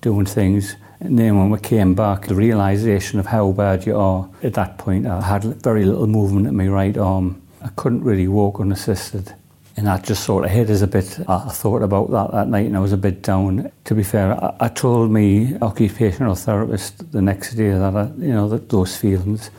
doing 0.00 0.26
things. 0.26 0.74
And 0.98 1.16
then 1.16 1.38
when 1.38 1.48
we 1.50 1.60
came 1.60 1.94
back, 1.94 2.26
the 2.26 2.34
realisation 2.34 3.20
of 3.20 3.26
how 3.26 3.52
bad 3.52 3.86
you 3.86 3.96
are, 3.96 4.28
at 4.42 4.54
that 4.54 4.78
point, 4.78 5.06
I 5.06 5.20
had 5.20 5.44
very 5.62 5.84
little 5.84 6.08
movement 6.08 6.48
in 6.48 6.56
my 6.56 6.66
right 6.66 6.96
arm. 6.98 7.40
I 7.62 7.68
couldn't 7.68 8.02
really 8.02 8.26
walk 8.26 8.58
unassisted. 8.58 9.32
And 9.76 9.86
that 9.86 10.02
just 10.02 10.24
sort 10.24 10.44
of 10.44 10.50
hit 10.50 10.68
us 10.70 10.82
a 10.82 10.88
bit. 10.88 11.20
I 11.28 11.48
thought 11.48 11.82
about 11.82 12.10
that 12.10 12.32
that 12.32 12.48
night 12.48 12.66
and 12.66 12.76
I 12.76 12.80
was 12.80 12.92
a 12.92 12.98
bit 12.98 13.22
down. 13.22 13.70
To 13.84 13.94
be 13.94 14.02
fair, 14.02 14.32
I, 14.32 14.56
I 14.60 14.68
told 14.68 15.10
my 15.10 15.56
occupational 15.62 16.34
therapist 16.34 17.12
the 17.12 17.22
next 17.22 17.54
day 17.54 17.70
that, 17.70 17.96
I, 17.96 18.06
you 18.18 18.32
know, 18.32 18.48
that 18.48 18.68
those 18.68 18.96
feelings, 18.96 19.50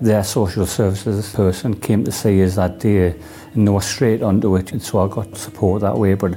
their 0.00 0.22
social 0.22 0.64
services 0.64 1.32
person 1.34 1.74
came 1.74 2.04
to 2.04 2.12
see 2.12 2.42
us 2.44 2.54
that 2.54 2.78
day 2.78 3.16
and 3.56 3.66
they 3.66 3.72
were 3.72 3.80
straight 3.80 4.22
onto 4.22 4.56
it. 4.56 4.72
And 4.72 4.82
so 4.82 5.00
I 5.00 5.08
got 5.08 5.36
support 5.36 5.80
that 5.82 5.98
way. 5.98 6.14
But 6.14 6.36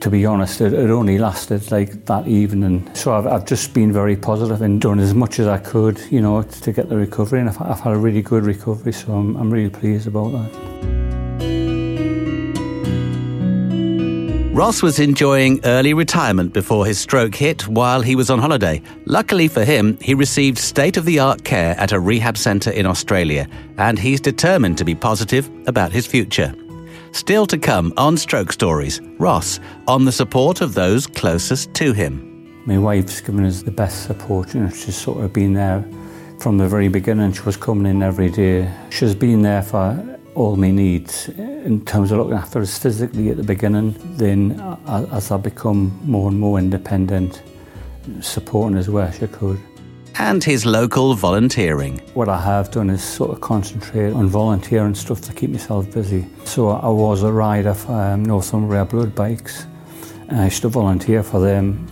to 0.00 0.10
be 0.10 0.24
honest, 0.24 0.60
it, 0.60 0.72
it 0.72 0.90
only 0.90 1.18
lasted 1.18 1.70
like 1.70 2.06
that 2.06 2.26
evening. 2.26 2.88
So 2.94 3.12
I've, 3.12 3.26
I've 3.26 3.44
just 3.44 3.74
been 3.74 3.92
very 3.92 4.16
positive 4.16 4.62
and 4.62 4.80
done 4.80 4.98
as 4.98 5.14
much 5.14 5.38
as 5.38 5.46
I 5.46 5.58
could, 5.58 6.00
you 6.10 6.20
know, 6.20 6.42
to 6.42 6.72
get 6.72 6.88
the 6.88 6.96
recovery. 6.96 7.40
And 7.40 7.48
I've, 7.48 7.60
I've 7.60 7.80
had 7.80 7.92
a 7.92 7.98
really 7.98 8.22
good 8.22 8.44
recovery, 8.44 8.92
so 8.92 9.12
I'm, 9.12 9.36
I'm 9.36 9.50
really 9.50 9.70
pleased 9.70 10.06
about 10.06 10.32
that. 10.32 10.99
Ross 14.60 14.82
was 14.82 14.98
enjoying 14.98 15.58
early 15.64 15.94
retirement 15.94 16.52
before 16.52 16.84
his 16.84 16.98
stroke 16.98 17.34
hit 17.34 17.66
while 17.66 18.02
he 18.02 18.14
was 18.14 18.28
on 18.28 18.38
holiday. 18.38 18.82
Luckily 19.06 19.48
for 19.48 19.64
him, 19.64 19.96
he 20.02 20.12
received 20.12 20.58
state 20.58 20.98
of 20.98 21.06
the 21.06 21.18
art 21.18 21.44
care 21.44 21.74
at 21.78 21.92
a 21.92 21.98
rehab 21.98 22.36
centre 22.36 22.70
in 22.70 22.84
Australia, 22.84 23.48
and 23.78 23.98
he's 23.98 24.20
determined 24.20 24.76
to 24.76 24.84
be 24.84 24.94
positive 24.94 25.50
about 25.66 25.92
his 25.92 26.06
future. 26.06 26.54
Still 27.12 27.46
to 27.46 27.56
come 27.56 27.94
on 27.96 28.18
Stroke 28.18 28.52
Stories, 28.52 29.00
Ross 29.18 29.60
on 29.88 30.04
the 30.04 30.12
support 30.12 30.60
of 30.60 30.74
those 30.74 31.06
closest 31.06 31.72
to 31.76 31.94
him. 31.94 32.62
My 32.66 32.76
wife's 32.76 33.22
given 33.22 33.46
us 33.46 33.62
the 33.62 33.70
best 33.70 34.04
support, 34.04 34.54
know, 34.54 34.68
she's 34.68 34.94
sort 34.94 35.24
of 35.24 35.32
been 35.32 35.54
there 35.54 35.82
from 36.38 36.58
the 36.58 36.68
very 36.68 36.88
beginning. 36.88 37.32
She 37.32 37.44
was 37.44 37.56
coming 37.56 37.86
in 37.86 38.02
every 38.02 38.28
day. 38.28 38.70
She's 38.90 39.14
been 39.14 39.40
there 39.40 39.62
for 39.62 40.19
all 40.40 40.56
my 40.56 40.70
needs 40.70 41.28
in 41.28 41.84
terms 41.84 42.10
of 42.10 42.18
looking 42.18 42.34
after 42.34 42.60
us 42.60 42.78
physically 42.78 43.28
at 43.28 43.36
the 43.36 43.42
beginning. 43.42 43.94
Then, 44.16 44.58
as 44.86 45.30
I 45.30 45.36
become 45.36 46.00
more 46.04 46.30
and 46.30 46.40
more 46.40 46.58
independent, 46.58 47.42
supporting 48.20 48.78
as 48.78 48.88
well 48.88 49.06
as 49.06 49.18
she 49.18 49.26
could. 49.26 49.60
And 50.18 50.42
his 50.42 50.64
local 50.64 51.14
volunteering. 51.14 51.98
What 52.14 52.28
I 52.28 52.40
have 52.40 52.70
done 52.70 52.90
is 52.90 53.02
sort 53.02 53.30
of 53.30 53.40
concentrate 53.40 54.12
on 54.12 54.28
volunteering 54.28 54.94
stuff 54.94 55.20
to 55.22 55.32
keep 55.32 55.50
myself 55.50 55.92
busy. 55.92 56.26
So 56.44 56.68
I 56.68 56.88
was 56.88 57.22
a 57.22 57.32
rider 57.32 57.74
for 57.74 57.92
um, 57.92 58.24
Northumbria 58.24 58.84
Blood 58.86 59.14
Bikes. 59.14 59.66
And 60.28 60.40
I 60.40 60.44
used 60.44 60.62
to 60.62 60.68
volunteer 60.68 61.22
for 61.22 61.40
them, 61.40 61.86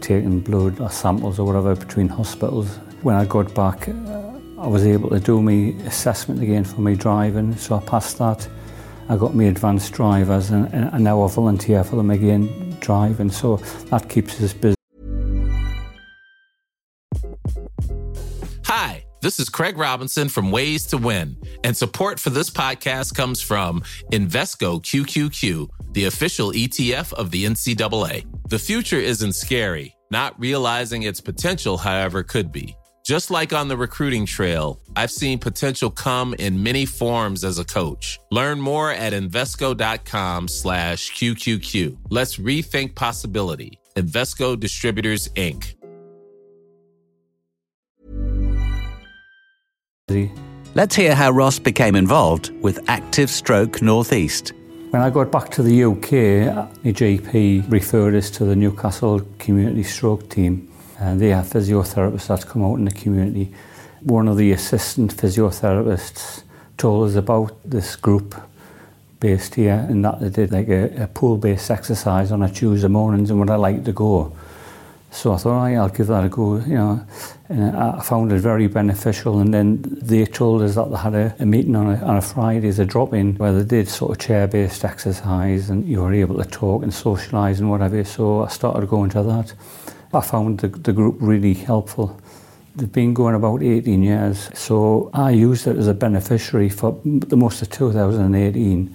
taking 0.00 0.40
blood 0.40 0.80
or 0.80 0.90
samples 0.90 1.38
or 1.38 1.46
whatever 1.46 1.74
between 1.74 2.08
hospitals. 2.08 2.68
When 3.02 3.14
I 3.14 3.24
got 3.24 3.54
back, 3.54 3.88
I 4.66 4.68
was 4.68 4.84
able 4.84 5.10
to 5.10 5.20
do 5.20 5.40
my 5.40 5.72
assessment 5.86 6.42
again 6.42 6.64
for 6.64 6.80
my 6.80 6.94
driving, 6.94 7.56
so 7.56 7.76
I 7.76 7.80
passed 7.82 8.18
that. 8.18 8.48
I 9.08 9.16
got 9.16 9.32
my 9.32 9.44
advanced 9.44 9.92
drivers 9.92 10.50
and, 10.50 10.66
and 10.74 11.04
now 11.04 11.22
I 11.22 11.28
volunteer 11.28 11.84
for 11.84 11.94
them 11.94 12.10
again 12.10 12.76
driving, 12.80 13.30
so 13.30 13.58
that 13.90 14.08
keeps 14.08 14.42
us 14.42 14.52
busy. 14.52 14.74
Hi, 18.64 19.04
this 19.22 19.38
is 19.38 19.48
Craig 19.48 19.78
Robinson 19.78 20.28
from 20.28 20.50
Ways 20.50 20.84
to 20.86 20.96
Win, 20.96 21.36
and 21.62 21.76
support 21.76 22.18
for 22.18 22.30
this 22.30 22.50
podcast 22.50 23.14
comes 23.14 23.40
from 23.40 23.82
Invesco 24.10 24.82
QQQ, 24.82 25.68
the 25.92 26.06
official 26.06 26.50
ETF 26.50 27.12
of 27.12 27.30
the 27.30 27.44
NCAA. 27.44 28.26
The 28.48 28.58
future 28.58 28.98
isn't 28.98 29.34
scary. 29.34 29.94
Not 30.10 30.38
realizing 30.40 31.04
its 31.04 31.20
potential, 31.20 31.76
however, 31.76 32.24
could 32.24 32.50
be. 32.50 32.76
Just 33.06 33.30
like 33.30 33.52
on 33.52 33.68
the 33.68 33.76
recruiting 33.76 34.26
trail, 34.26 34.80
I've 34.96 35.12
seen 35.12 35.38
potential 35.38 35.90
come 35.90 36.34
in 36.40 36.60
many 36.60 36.84
forms 36.84 37.44
as 37.44 37.60
a 37.60 37.64
coach. 37.64 38.18
Learn 38.32 38.60
more 38.60 38.90
at 38.90 39.12
Invesco.com 39.12 40.48
slash 40.48 41.12
QQQ. 41.12 41.98
Let's 42.10 42.38
rethink 42.38 42.96
possibility. 42.96 43.78
Invesco 43.94 44.58
Distributors, 44.58 45.28
Inc. 45.36 45.76
Let's 50.74 50.96
hear 50.96 51.14
how 51.14 51.30
Ross 51.30 51.60
became 51.60 51.94
involved 51.94 52.50
with 52.60 52.80
Active 52.90 53.30
Stroke 53.30 53.80
Northeast. 53.80 54.52
When 54.90 55.00
I 55.00 55.10
got 55.10 55.30
back 55.30 55.50
to 55.50 55.62
the 55.62 55.84
UK, 55.84 56.10
the 56.82 56.92
GP 56.92 57.70
referred 57.70 58.16
us 58.16 58.30
to 58.30 58.44
the 58.44 58.56
Newcastle 58.56 59.20
Community 59.38 59.84
Stroke 59.84 60.28
Team 60.28 60.72
and 60.98 61.20
they 61.20 61.30
have 61.30 61.46
physiotherapists 61.46 62.28
that 62.28 62.46
come 62.46 62.64
out 62.64 62.78
in 62.78 62.84
the 62.84 62.90
community. 62.90 63.52
One 64.02 64.28
of 64.28 64.36
the 64.36 64.52
assistant 64.52 65.14
physiotherapists 65.14 66.42
told 66.76 67.08
us 67.08 67.16
about 67.16 67.56
this 67.64 67.96
group 67.96 68.34
based 69.20 69.54
here 69.54 69.86
and 69.88 70.04
that 70.04 70.20
they 70.20 70.28
did 70.28 70.52
like 70.52 70.68
a, 70.68 71.04
a 71.04 71.06
pool-based 71.06 71.70
exercise 71.70 72.30
on 72.30 72.42
a 72.42 72.50
Tuesday 72.50 72.88
mornings 72.88 73.30
and 73.30 73.40
would 73.40 73.50
I 73.50 73.56
like 73.56 73.84
to 73.84 73.92
go. 73.92 74.32
So 75.10 75.32
I 75.32 75.38
thought, 75.38 75.70
oh, 75.70 75.74
I'll 75.74 75.88
give 75.88 76.08
that 76.08 76.24
a 76.24 76.28
go, 76.28 76.56
you 76.58 76.74
know. 76.74 77.06
And 77.48 77.74
I 77.74 78.00
found 78.02 78.32
it 78.32 78.40
very 78.40 78.66
beneficial. 78.66 79.38
And 79.38 79.54
then 79.54 79.80
they 80.02 80.26
told 80.26 80.60
us 80.60 80.74
that 80.74 80.90
they 80.90 80.96
had 80.96 81.14
a, 81.14 81.34
a 81.38 81.46
meeting 81.46 81.74
on 81.74 81.94
a, 81.94 82.04
on 82.04 82.16
a 82.18 82.20
Friday 82.20 82.68
as 82.68 82.78
a 82.80 82.84
drop-in 82.84 83.36
where 83.36 83.52
they 83.52 83.64
did 83.64 83.88
sort 83.88 84.10
of 84.12 84.18
chair-based 84.18 84.84
exercise 84.84 85.70
and 85.70 85.88
you 85.88 86.02
were 86.02 86.12
able 86.12 86.36
to 86.36 86.44
talk 86.50 86.82
and 86.82 86.92
socialise 86.92 87.60
and 87.60 87.70
whatever. 87.70 88.04
So 88.04 88.44
I 88.44 88.48
started 88.48 88.86
going 88.90 89.10
to 89.10 89.22
that. 89.22 89.54
I 90.12 90.20
found 90.20 90.60
the, 90.60 90.68
the 90.68 90.92
group 90.92 91.16
really 91.18 91.54
helpful. 91.54 92.20
They've 92.76 92.92
been 92.92 93.14
going 93.14 93.34
about 93.34 93.62
18 93.62 94.02
years, 94.02 94.50
so 94.54 95.10
I 95.14 95.30
used 95.30 95.66
it 95.66 95.76
as 95.76 95.88
a 95.88 95.94
beneficiary 95.94 96.68
for 96.68 97.00
the 97.04 97.36
most 97.36 97.62
of 97.62 97.70
2018. 97.70 98.94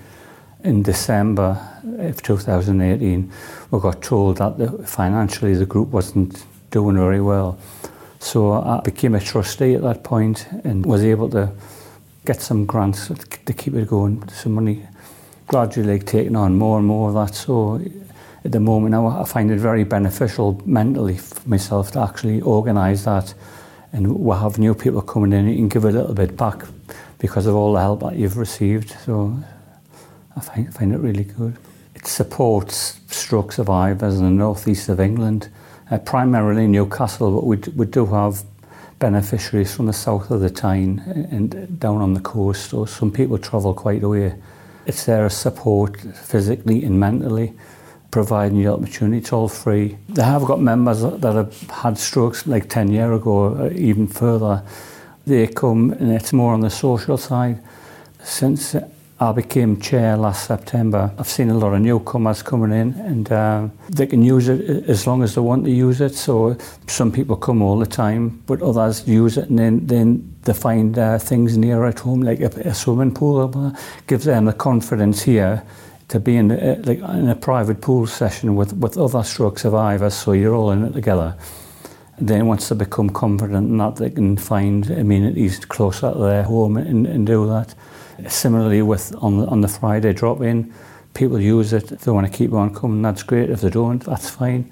In 0.63 0.83
December 0.83 1.57
of 1.97 2.21
2018, 2.21 3.31
we 3.71 3.79
got 3.79 4.03
told 4.03 4.37
that 4.37 4.59
the, 4.59 4.69
financially 4.85 5.55
the 5.55 5.65
group 5.65 5.87
wasn't 5.87 6.45
doing 6.69 6.95
very 6.95 7.21
well. 7.21 7.57
So 8.19 8.53
I 8.53 8.79
became 8.81 9.15
a 9.15 9.19
trustee 9.19 9.73
at 9.73 9.81
that 9.81 10.03
point 10.03 10.47
and 10.63 10.85
was 10.85 11.03
able 11.03 11.29
to 11.31 11.51
get 12.25 12.39
some 12.39 12.67
grants 12.67 13.07
to 13.07 13.53
keep 13.53 13.73
it 13.73 13.87
going, 13.87 14.27
some 14.29 14.53
money 14.53 14.85
gradually 15.47 15.97
taking 15.99 16.35
on 16.35 16.55
more 16.55 16.77
and 16.77 16.87
more 16.87 17.09
of 17.09 17.15
that. 17.15 17.35
So 17.35 17.81
at 18.43 18.51
the 18.51 18.59
moment 18.59 18.91
now, 18.91 19.07
I 19.07 19.23
find 19.25 19.51
it 19.51 19.59
very 19.59 19.83
beneficial 19.83 20.61
mentally 20.65 21.17
for 21.17 21.47
myself 21.47 21.91
to 21.91 22.01
actually 22.01 22.41
organise 22.41 23.05
that. 23.05 23.33
And 23.93 24.15
we'll 24.19 24.37
have 24.37 24.57
new 24.57 24.73
people 24.73 25.01
coming 25.01 25.33
in 25.33 25.47
and 25.47 25.69
give 25.69 25.85
a 25.85 25.91
little 25.91 26.13
bit 26.13 26.37
back 26.37 26.63
because 27.19 27.45
of 27.45 27.55
all 27.55 27.73
the 27.73 27.79
help 27.79 27.99
that 27.99 28.15
you've 28.15 28.37
received. 28.37 28.95
So 29.05 29.37
I 30.35 30.39
find, 30.39 30.73
find 30.73 30.93
it 30.93 30.97
really 30.97 31.25
good. 31.25 31.57
It 31.93 32.07
supports 32.07 32.99
stroke 33.07 33.51
survivors 33.51 34.17
in 34.17 34.23
the 34.23 34.31
northeast 34.31 34.89
of 34.89 34.99
England 34.99 35.49
uh, 35.91 35.97
primarily 35.97 36.67
Newcastle, 36.67 37.31
but 37.31 37.45
we, 37.45 37.57
we 37.75 37.85
do 37.85 38.05
have 38.05 38.43
beneficiaries 38.99 39.75
from 39.75 39.87
the 39.87 39.93
south 39.93 40.31
of 40.31 40.39
the 40.39 40.49
Tyne 40.49 40.99
and 41.31 41.79
down 41.79 41.97
on 41.97 42.13
the 42.13 42.19
coast, 42.21 42.69
so 42.69 42.85
some 42.85 43.11
people 43.11 43.37
travel 43.37 43.73
quite 43.73 44.01
a 44.03 44.09
way. 44.09 44.33
It's 44.85 45.05
their 45.05 45.29
support 45.29 45.99
physically 45.99 46.83
and 46.83 46.99
mentally, 46.99 47.53
providing 48.11 48.61
the 48.61 48.67
opportunity. 48.67 49.17
It's 49.17 49.33
all 49.33 49.47
free. 49.47 49.97
They 50.09 50.23
have 50.23 50.43
got 50.43 50.59
members 50.59 51.01
that 51.01 51.23
have 51.23 51.69
had 51.69 51.97
strokes 51.97 52.45
like 52.45 52.69
10 52.69 52.91
years 52.91 53.19
ago, 53.19 53.31
or 53.31 53.71
even 53.71 54.07
further. 54.07 54.63
They 55.25 55.47
come 55.47 55.91
and 55.91 56.11
it's 56.11 56.33
more 56.33 56.53
on 56.53 56.61
the 56.61 56.69
social 56.69 57.17
side. 57.17 57.61
Since 58.23 58.75
I 59.21 59.31
became 59.33 59.79
chair 59.79 60.17
last 60.17 60.47
September. 60.47 61.11
I've 61.15 61.27
seen 61.27 61.51
a 61.51 61.53
lot 61.53 61.75
of 61.75 61.81
newcomers 61.81 62.41
coming 62.41 62.71
in 62.71 62.93
and 63.01 63.31
uh, 63.31 63.67
they 63.87 64.07
can 64.07 64.23
use 64.23 64.49
it 64.49 64.89
as 64.89 65.05
long 65.05 65.21
as 65.21 65.35
they 65.35 65.41
want 65.41 65.63
to 65.65 65.69
use 65.69 66.01
it. 66.01 66.15
So 66.15 66.57
some 66.87 67.11
people 67.11 67.35
come 67.35 67.61
all 67.61 67.77
the 67.77 67.85
time, 67.85 68.41
but 68.47 68.63
others 68.63 69.07
use 69.07 69.37
it 69.37 69.47
and 69.49 69.59
then, 69.59 69.85
then 69.85 70.35
they 70.41 70.53
find 70.53 70.97
uh, 70.97 71.19
things 71.19 71.55
near 71.55 71.85
at 71.85 71.99
home, 71.99 72.23
like 72.23 72.39
a, 72.39 72.47
a 72.65 72.73
swimming 72.73 73.13
pool. 73.13 73.75
gives 74.07 74.25
them 74.25 74.45
the 74.45 74.53
confidence 74.53 75.21
here 75.21 75.63
to 76.11 76.19
be 76.19 76.35
in, 76.35 76.51
a, 76.51 76.55
uh, 76.55 76.75
like 76.83 76.99
in 76.99 77.29
a 77.29 77.35
private 77.35 77.81
pool 77.81 78.05
session 78.05 78.55
with, 78.55 78.73
with 78.73 78.97
other 78.97 79.23
stroke 79.23 79.57
survivors, 79.57 80.13
so 80.13 80.33
you're 80.33 80.53
all 80.53 80.71
in 80.71 80.83
it 80.83 80.93
together. 80.93 81.35
And 82.17 82.27
then 82.27 82.47
once 82.47 82.67
they 82.69 82.75
become 82.75 83.09
confident 83.09 83.69
in 83.69 83.77
that, 83.77 83.95
they 83.95 84.09
can 84.09 84.37
find 84.37 84.89
amenities 84.91 85.65
closer 85.65 86.11
to 86.11 86.19
their 86.19 86.43
home 86.43 86.77
and, 86.77 87.07
and 87.07 87.25
do 87.25 87.47
that. 87.47 87.73
Similarly, 88.27 88.81
with 88.81 89.15
on 89.15 89.47
on 89.47 89.61
the 89.61 89.67
Friday 89.67 90.13
drop 90.13 90.41
in, 90.41 90.71
people 91.13 91.39
use 91.39 91.73
it. 91.73 91.91
If 91.91 92.01
they 92.01 92.11
want 92.11 92.31
to 92.31 92.37
keep 92.37 92.53
on 92.53 92.75
coming, 92.75 93.01
that's 93.01 93.23
great. 93.23 93.49
If 93.49 93.61
they 93.61 93.69
don't, 93.69 94.03
that's 94.03 94.29
fine. 94.29 94.71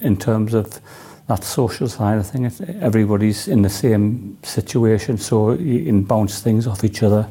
In 0.00 0.16
terms 0.16 0.54
of 0.54 0.80
that 1.26 1.42
social 1.42 1.88
side 1.88 2.18
of 2.18 2.26
things, 2.26 2.60
everybody's 2.80 3.48
in 3.48 3.62
the 3.62 3.70
same 3.70 4.36
situation, 4.42 5.16
so 5.18 5.52
you 5.52 5.86
can 5.86 6.04
bounce 6.04 6.40
things 6.40 6.66
off 6.66 6.84
each 6.84 7.02
other. 7.02 7.26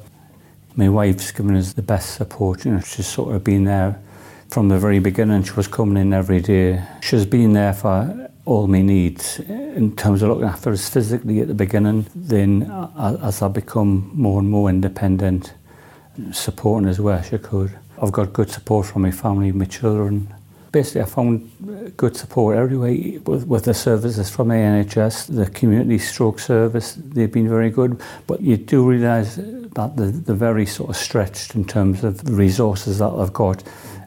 My 0.76 0.90
wife's 0.90 1.32
given 1.32 1.56
us 1.56 1.74
the 1.74 1.84
best 1.84 2.16
support. 2.16 2.66
You 2.66 2.72
know, 2.72 2.80
she's 2.80 3.06
sort 3.06 3.36
of 3.36 3.44
been 3.44 3.66
there 3.66 4.02
from 4.50 4.70
the 4.70 4.80
very 4.80 5.00
beginning. 5.00 5.44
She 5.44 5.54
was 5.54 5.68
coming 5.68 6.02
in 6.02 6.14
every 6.14 6.42
day. 6.42 6.84
She's 7.02 7.26
been 7.26 7.54
there 7.54 7.74
for 7.74 8.30
all 8.46 8.68
my 8.68 8.82
needs 8.82 9.40
in 9.40 9.96
terms 9.96 10.24
of 10.24 10.30
looking 10.30 10.46
after 10.46 10.72
us 10.72 10.90
physically 10.90 11.42
at 11.42 11.48
the 11.48 11.54
beginning. 11.54 12.08
Then, 12.16 12.64
as 12.98 13.42
I 13.44 13.50
become 13.50 14.12
more 14.14 14.40
and 14.40 14.50
more 14.50 14.70
independent, 14.70 15.54
supporting 16.32 16.90
as 16.90 17.00
well 17.00 17.20
as 17.20 17.28
she 17.28 17.38
could. 17.38 17.72
I've 18.02 18.12
got 18.12 18.34
good 18.34 18.50
support 18.50 18.88
from 18.88 19.04
my 19.04 19.12
family, 19.12 19.52
my 19.52 19.66
children. 19.66 20.34
Basically, 20.74 21.02
I 21.02 21.06
found 21.06 21.94
good 21.96 22.18
support 22.18 22.58
everywhere 22.58 23.20
with, 23.26 23.46
with 23.46 23.64
the 23.64 23.76
services 23.76 24.32
from 24.32 24.48
NHS, 24.48 25.36
the 25.36 25.48
community 25.52 26.00
stroke 26.00 26.40
service. 26.40 26.96
They've 26.96 27.32
been 27.32 27.48
very 27.48 27.70
good, 27.70 28.02
but 28.26 28.42
you 28.42 28.58
do 28.58 28.90
realise 28.90 29.36
that 29.36 29.94
they're, 29.96 30.10
they're 30.10 30.36
very 30.36 30.66
sort 30.66 30.90
of 30.90 30.98
stretched 30.98 31.54
in 31.54 31.64
terms 31.66 32.04
of 32.04 32.24
the 32.24 32.34
resources 32.34 32.98
that 32.98 33.12
they've 33.16 33.32
got 33.32 33.64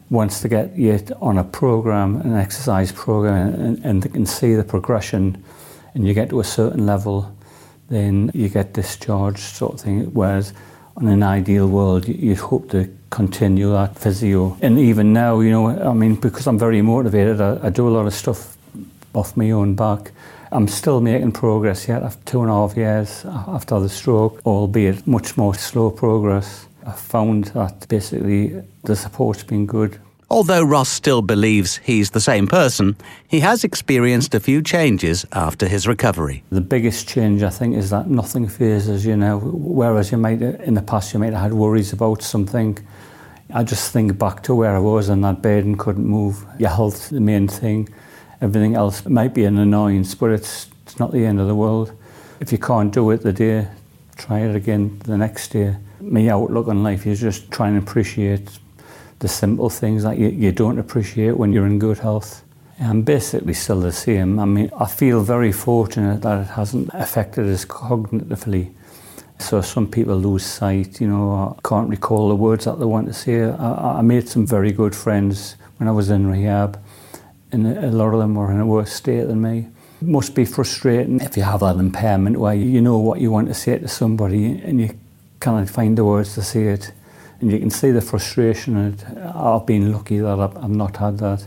Once 0.09 0.41
to 0.41 0.49
get 0.49 0.77
you 0.77 0.99
on 1.21 1.37
a 1.37 1.43
program, 1.43 2.17
an 2.21 2.35
exercise 2.35 2.91
program, 2.91 3.53
and, 3.55 3.85
and 3.85 4.03
they 4.03 4.09
can 4.09 4.25
see 4.25 4.53
the 4.53 4.63
progression, 4.63 5.41
and 5.93 6.05
you 6.05 6.13
get 6.13 6.29
to 6.29 6.39
a 6.41 6.43
certain 6.43 6.85
level, 6.85 7.33
then 7.89 8.29
you 8.33 8.49
get 8.49 8.73
discharged, 8.73 9.39
sort 9.39 9.73
of 9.73 9.79
thing. 9.79 10.05
Whereas 10.13 10.53
in 10.99 11.07
an 11.07 11.23
ideal 11.23 11.67
world, 11.67 12.07
you'd 12.07 12.37
hope 12.37 12.69
to 12.71 12.96
continue 13.09 13.71
that 13.71 13.97
physio. 13.97 14.57
And 14.61 14.77
even 14.79 15.13
now, 15.13 15.39
you 15.39 15.51
know, 15.51 15.67
I 15.67 15.93
mean, 15.93 16.15
because 16.15 16.47
I'm 16.47 16.59
very 16.59 16.81
motivated, 16.81 17.41
I, 17.41 17.59
I 17.63 17.69
do 17.69 17.87
a 17.87 17.91
lot 17.91 18.05
of 18.05 18.13
stuff 18.13 18.57
off 19.13 19.35
my 19.35 19.51
own 19.51 19.75
back. 19.75 20.11
I'm 20.51 20.67
still 20.67 21.01
making 21.01 21.33
progress 21.33 21.87
yet 21.87 22.03
after 22.03 22.23
two 22.25 22.41
and 22.41 22.49
a 22.49 22.53
half 22.53 22.77
years 22.77 23.25
after 23.25 23.79
the 23.79 23.89
stroke, 23.89 24.41
albeit 24.45 25.05
much 25.05 25.35
more 25.35 25.53
slow 25.53 25.91
progress. 25.91 26.67
I 26.85 26.93
found 26.93 27.45
that 27.45 27.85
basically 27.89 28.61
the 28.83 28.95
support's 28.95 29.43
been 29.43 29.65
good. 29.65 29.99
Although 30.29 30.63
Ross 30.63 30.89
still 30.89 31.21
believes 31.21 31.77
he's 31.77 32.11
the 32.11 32.19
same 32.19 32.47
person, 32.47 32.97
he 33.27 33.39
has 33.39 33.63
experienced 33.63 34.35
a 34.35 34.41
few 34.41 34.61
changes 34.61 35.25
after 35.31 35.67
his 35.67 35.87
recovery. 35.87 36.43
The 36.49 36.59
biggest 36.59 37.07
change, 37.07 37.43
I 37.43 37.49
think, 37.49 37.77
is 37.77 37.91
that 37.91 38.09
nothing 38.09 38.47
fazes 38.49 39.05
you 39.05 39.15
now. 39.15 39.39
Whereas 39.39 40.11
you 40.11 40.17
might, 40.17 40.41
in 40.41 40.73
the 40.73 40.81
past, 40.81 41.13
you 41.13 41.19
might 41.19 41.31
have 41.31 41.41
had 41.43 41.53
worries 41.53 41.93
about 41.93 42.21
something. 42.21 42.77
I 43.53 43.63
just 43.63 43.93
think 43.93 44.17
back 44.17 44.43
to 44.43 44.53
where 44.53 44.75
I 44.75 44.79
was 44.79 45.07
in 45.07 45.21
that 45.21 45.41
bed 45.41 45.63
and 45.63 45.79
couldn't 45.79 46.05
move. 46.05 46.45
Your 46.59 46.71
health's 46.71 47.09
the 47.09 47.21
main 47.21 47.47
thing. 47.47 47.87
Everything 48.41 48.75
else 48.75 49.05
might 49.05 49.33
be 49.33 49.45
an 49.45 49.57
annoyance, 49.57 50.13
but 50.13 50.31
it's, 50.31 50.67
it's 50.83 50.99
not 50.99 51.13
the 51.13 51.25
end 51.25 51.39
of 51.39 51.47
the 51.47 51.55
world. 51.55 51.93
If 52.41 52.51
you 52.51 52.57
can't 52.57 52.93
do 52.93 53.09
it 53.11 53.21
the 53.21 53.31
day, 53.31 53.69
try 54.17 54.39
it 54.39 54.55
again 54.55 54.99
the 55.05 55.17
next 55.17 55.49
day 55.49 55.77
my 55.99 56.27
outlook 56.27 56.67
on 56.67 56.83
life 56.83 57.07
is 57.07 57.19
just 57.19 57.49
trying 57.51 57.73
to 57.73 57.79
appreciate 57.79 58.59
the 59.19 59.27
simple 59.27 59.69
things 59.69 60.03
that 60.03 60.17
you, 60.17 60.29
you 60.29 60.51
don't 60.51 60.79
appreciate 60.79 61.37
when 61.37 61.53
you're 61.53 61.65
in 61.65 61.79
good 61.79 61.99
health. 61.99 62.43
I'm 62.79 63.01
basically 63.01 63.53
still 63.53 63.79
the 63.79 63.91
same. 63.91 64.39
I 64.39 64.45
mean, 64.45 64.69
I 64.77 64.85
feel 64.85 65.21
very 65.21 65.51
fortunate 65.51 66.21
that 66.21 66.41
it 66.41 66.51
hasn't 66.51 66.89
affected 66.93 67.47
us 67.47 67.65
cognitively. 67.65 68.73
So 69.39 69.61
some 69.61 69.87
people 69.87 70.15
lose 70.15 70.45
sight, 70.45 70.99
you 71.01 71.07
know, 71.07 71.57
can't 71.63 71.89
recall 71.89 72.29
the 72.29 72.35
words 72.35 72.65
that 72.65 72.79
they 72.79 72.85
want 72.85 73.07
to 73.07 73.13
say. 73.13 73.43
I, 73.43 73.99
I 73.99 74.01
made 74.01 74.27
some 74.27 74.45
very 74.45 74.71
good 74.71 74.95
friends 74.95 75.55
when 75.77 75.87
I 75.87 75.91
was 75.91 76.09
in 76.09 76.27
rehab, 76.27 76.79
and 77.51 77.67
a 77.67 77.91
lot 77.91 78.13
of 78.13 78.19
them 78.19 78.35
were 78.35 78.51
in 78.51 78.59
a 78.59 78.65
worse 78.65 78.91
state 78.91 79.25
than 79.27 79.41
me. 79.41 79.67
It 80.01 80.07
must 80.07 80.35
be 80.35 80.45
frustrating 80.45 81.21
if 81.21 81.37
you 81.37 81.43
have 81.43 81.61
that 81.61 81.77
impairment 81.77 82.37
where 82.37 82.53
you 82.53 82.81
know 82.81 82.97
what 82.97 83.19
you 83.19 83.31
want 83.31 83.47
to 83.47 83.53
say 83.53 83.77
to 83.77 83.87
somebody 83.87 84.59
and 84.59 84.79
you 84.81 84.97
can't 85.39 85.69
find 85.69 85.97
the 85.97 86.05
words 86.05 86.35
to 86.35 86.41
say 86.41 86.65
it. 86.67 86.91
And 87.39 87.51
you 87.51 87.59
can 87.59 87.69
see 87.69 87.91
the 87.91 88.01
frustration 88.01 88.77
and 88.77 89.03
I've 89.35 89.65
been 89.65 89.91
lucky 89.91 90.19
that 90.19 90.39
I've, 90.39 90.69
not 90.69 90.97
had 90.97 91.19
that. 91.19 91.45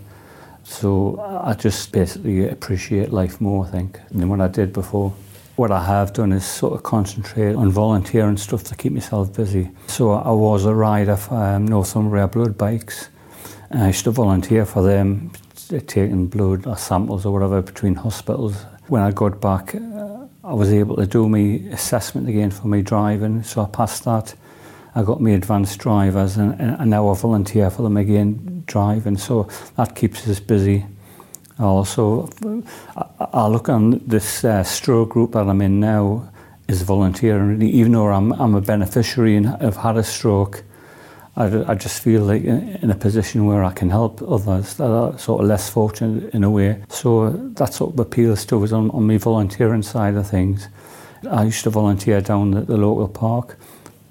So 0.62 1.20
I 1.44 1.54
just 1.54 1.90
basically 1.90 2.48
appreciate 2.48 3.12
life 3.12 3.40
more, 3.40 3.66
I 3.66 3.70
think, 3.70 4.00
than 4.10 4.28
what 4.28 4.40
I 4.40 4.48
did 4.48 4.72
before. 4.72 5.12
What 5.56 5.72
I 5.72 5.84
have 5.84 6.12
done 6.12 6.32
is 6.32 6.44
sort 6.44 6.74
of 6.74 6.82
concentrate 6.84 7.54
on 7.54 7.70
volunteering 7.70 8.36
stuff 8.36 8.62
to 8.64 8.76
keep 8.76 8.92
myself 8.92 9.34
busy. 9.34 9.70
So 9.88 10.12
I 10.12 10.30
was 10.30 10.64
a 10.64 10.74
rider 10.74 11.16
for 11.16 11.34
um, 11.34 11.66
Northumbria 11.66 12.28
Blood 12.28 12.56
Bikes. 12.56 13.08
And 13.70 13.82
I 13.82 13.86
used 13.88 14.04
to 14.04 14.10
volunteer 14.10 14.64
for 14.64 14.82
them, 14.82 15.32
taking 15.86 16.26
blood 16.26 16.66
or 16.66 16.76
samples 16.76 17.26
or 17.26 17.32
whatever 17.32 17.62
between 17.62 17.94
hospitals. 17.94 18.64
When 18.88 19.02
I 19.02 19.10
got 19.12 19.40
back, 19.40 19.74
I 20.42 20.54
was 20.54 20.72
able 20.72 20.96
to 20.96 21.06
do 21.06 21.28
my 21.28 21.62
assessment 21.72 22.28
again 22.28 22.50
for 22.50 22.66
my 22.66 22.80
driving, 22.80 23.42
so 23.42 23.62
I 23.62 23.66
passed 23.66 24.04
that. 24.04 24.34
I 24.94 25.02
got 25.02 25.20
my 25.20 25.30
advanced 25.30 25.78
drivers 25.78 26.36
and, 26.36 26.60
and 26.60 26.90
now 26.90 27.08
I 27.08 27.14
volunteer 27.14 27.70
for 27.70 27.82
them 27.82 27.96
again 27.96 28.64
driving, 28.66 29.16
so 29.16 29.48
that 29.76 29.94
keeps 29.94 30.26
us 30.28 30.40
busy. 30.40 30.86
Also, 31.58 32.28
I, 32.96 33.04
I 33.32 33.46
look 33.46 33.68
on 33.68 34.00
this 34.06 34.44
uh, 34.44 34.62
stroke 34.64 35.10
group 35.10 35.32
that 35.32 35.46
I'm 35.48 35.60
in 35.60 35.80
now 35.80 36.30
is 36.68 36.82
volunteering, 36.82 37.60
even 37.62 37.92
though 37.92 38.08
I'm, 38.08 38.32
I'm 38.32 38.54
a 38.54 38.60
beneficiary 38.60 39.36
and 39.36 39.46
have 39.46 39.76
had 39.76 39.96
a 39.96 40.02
stroke. 40.02 40.62
I, 41.36 41.72
I 41.72 41.74
just 41.74 42.02
feel 42.02 42.22
like 42.22 42.44
in 42.44 42.90
a 42.90 42.94
position 42.94 43.46
where 43.46 43.62
I 43.64 43.72
can 43.72 43.90
help 43.90 44.22
others 44.22 44.74
that 44.74 44.88
are 44.88 45.18
sort 45.18 45.42
of 45.42 45.48
less 45.48 45.68
fortunate 45.68 46.34
in 46.34 46.44
a 46.44 46.50
way. 46.50 46.82
So 46.88 47.30
that's 47.30 47.80
what 47.80 47.98
appeals 47.98 48.44
to 48.46 48.62
us 48.64 48.72
on, 48.72 48.90
on 48.90 49.06
my 49.06 49.18
volunteering 49.18 49.82
side 49.82 50.14
of 50.14 50.28
things. 50.28 50.68
I 51.30 51.44
used 51.44 51.64
to 51.64 51.70
volunteer 51.70 52.20
down 52.20 52.56
at 52.56 52.66
the 52.66 52.76
local 52.76 53.08
park, 53.08 53.58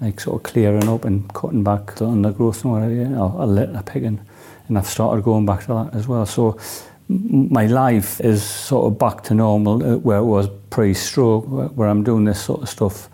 like 0.00 0.20
sort 0.20 0.36
of 0.36 0.50
clearing 0.50 0.88
up 0.88 1.04
and 1.04 1.32
cutting 1.34 1.62
back 1.62 1.94
the 1.96 2.06
undergrowth 2.06 2.64
and 2.64 2.72
whatever, 2.72 2.92
you 2.92 3.08
know, 3.08 3.34
a 3.38 3.46
litter 3.46 3.82
picking. 3.84 4.20
And 4.68 4.78
I've 4.78 4.86
started 4.86 5.24
going 5.24 5.46
back 5.46 5.60
to 5.62 5.66
that 5.68 5.94
as 5.94 6.08
well. 6.08 6.24
So 6.26 6.58
my 7.08 7.66
life 7.66 8.20
is 8.20 8.42
sort 8.42 8.86
of 8.86 8.98
back 8.98 9.22
to 9.24 9.34
normal 9.34 9.82
uh, 9.82 9.96
where 9.98 10.18
it 10.18 10.24
was 10.24 10.48
pre-stroke, 10.70 11.44
where 11.76 11.88
I'm 11.88 12.04
doing 12.04 12.24
this 12.24 12.42
sort 12.42 12.62
of 12.62 12.68
stuff. 12.68 13.08